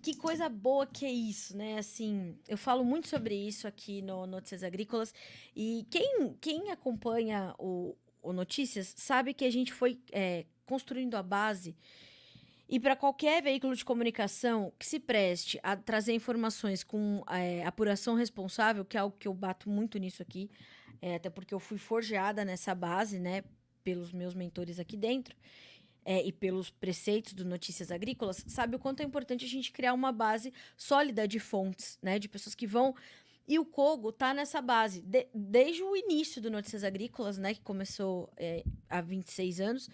[0.00, 1.76] Que coisa boa que é isso, né?
[1.76, 5.12] Assim, eu falo muito sobre isso aqui no Notícias Agrícolas
[5.56, 11.22] e quem, quem acompanha o, o Notícias sabe que a gente foi é, construindo a
[11.22, 11.74] base
[12.72, 18.14] e para qualquer veículo de comunicação que se preste a trazer informações com é, apuração
[18.14, 20.50] responsável, que é algo que eu bato muito nisso aqui,
[21.02, 23.44] é, até porque eu fui forjada nessa base, né,
[23.84, 25.36] pelos meus mentores aqui dentro,
[26.02, 29.92] é, e pelos preceitos do Notícias Agrícolas, sabe o quanto é importante a gente criar
[29.92, 32.94] uma base sólida de fontes, né, de pessoas que vão
[33.46, 35.02] e o Kogo está nessa base.
[35.02, 39.90] De, desde o início do Notícias Agrícolas, né, que começou é, há 26 anos,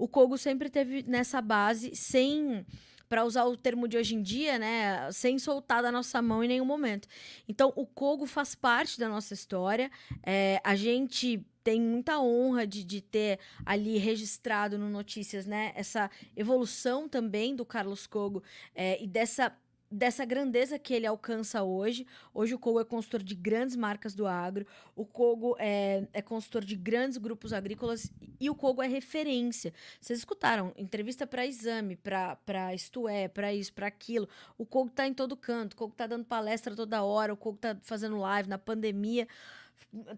[0.00, 2.64] o Kogo sempre teve nessa base, sem
[3.06, 6.48] para usar o termo de hoje em dia, né, sem soltar da nossa mão em
[6.48, 7.08] nenhum momento.
[7.48, 9.90] Então, o Kogo faz parte da nossa história.
[10.22, 16.08] É, a gente tem muita honra de, de ter ali registrado no Notícias, né, essa
[16.36, 18.44] evolução também do Carlos Kogo
[18.76, 19.52] é, e dessa
[19.90, 22.06] dessa grandeza que ele alcança hoje.
[22.32, 26.64] Hoje o Kogo é consultor de grandes marcas do agro, o Kogo é, é consultor
[26.64, 29.74] de grandes grupos agrícolas e o Kogo é referência.
[30.00, 30.72] Vocês escutaram?
[30.76, 34.28] Entrevista para exame, para isto é, para isso, para aquilo.
[34.56, 37.56] O Kogo está em todo canto, o Kogo está dando palestra toda hora, o Kogo
[37.56, 39.26] está fazendo live na pandemia.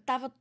[0.05, 0.31] Tava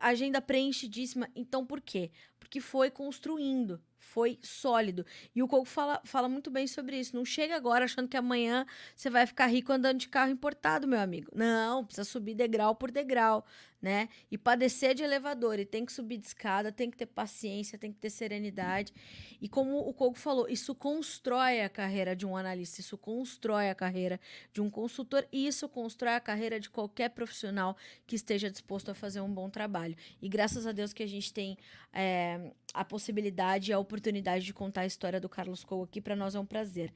[0.00, 1.30] agenda preenchidíssima.
[1.34, 2.10] Então por quê?
[2.38, 5.04] Porque foi construindo foi sólido.
[5.34, 7.16] E o Coco fala, fala muito bem sobre isso.
[7.16, 11.00] Não chega agora achando que amanhã você vai ficar rico andando de carro importado, meu
[11.00, 11.30] amigo.
[11.34, 13.44] Não, precisa subir degrau por degrau
[13.84, 14.08] né?
[14.30, 17.92] E padecer de elevador, e tem que subir de escada, tem que ter paciência, tem
[17.92, 18.94] que ter serenidade.
[19.42, 23.74] E como o Kogo falou, isso constrói a carreira de um analista, isso constrói a
[23.74, 24.18] carreira
[24.54, 27.76] de um consultor, e isso constrói a carreira de qualquer profissional
[28.06, 29.94] que esteja disposto a fazer um bom trabalho.
[30.22, 31.58] E graças a Deus que a gente tem
[31.94, 36.16] é, a possibilidade e a oportunidade de contar a história do Carlos Kogo aqui, para
[36.16, 36.92] nós é um prazer.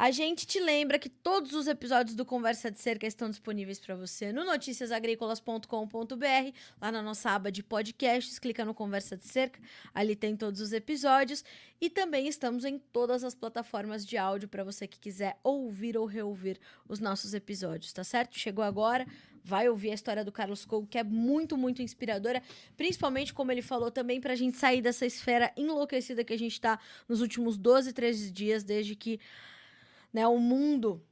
[0.00, 3.94] A gente te lembra que todos os episódios do Conversa de Cerca estão disponíveis para
[3.94, 9.60] você no noticiasagricolas.com.br, lá na nossa aba de podcasts, clica no Conversa de Cerca,
[9.92, 11.44] ali tem todos os episódios
[11.78, 16.06] e também estamos em todas as plataformas de áudio para você que quiser ouvir ou
[16.06, 18.38] reouvir os nossos episódios, tá certo?
[18.38, 19.06] Chegou agora,
[19.44, 22.42] vai ouvir a história do Carlos Cogo, que é muito, muito inspiradora,
[22.76, 26.52] principalmente, como ele falou, também para a gente sair dessa esfera enlouquecida que a gente
[26.52, 26.78] está
[27.08, 29.20] nos últimos 12, 13 dias, desde que
[30.12, 31.02] né, o mundo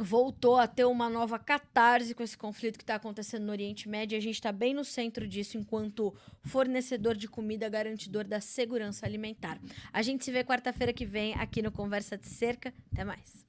[0.00, 4.18] voltou a ter uma nova catarse com esse conflito que está acontecendo no Oriente Médio.
[4.18, 9.58] A gente está bem no centro disso enquanto fornecedor de comida, garantidor da segurança alimentar.
[9.92, 12.72] A gente se vê quarta-feira que vem aqui no Conversa de Cerca.
[12.92, 13.46] Até mais.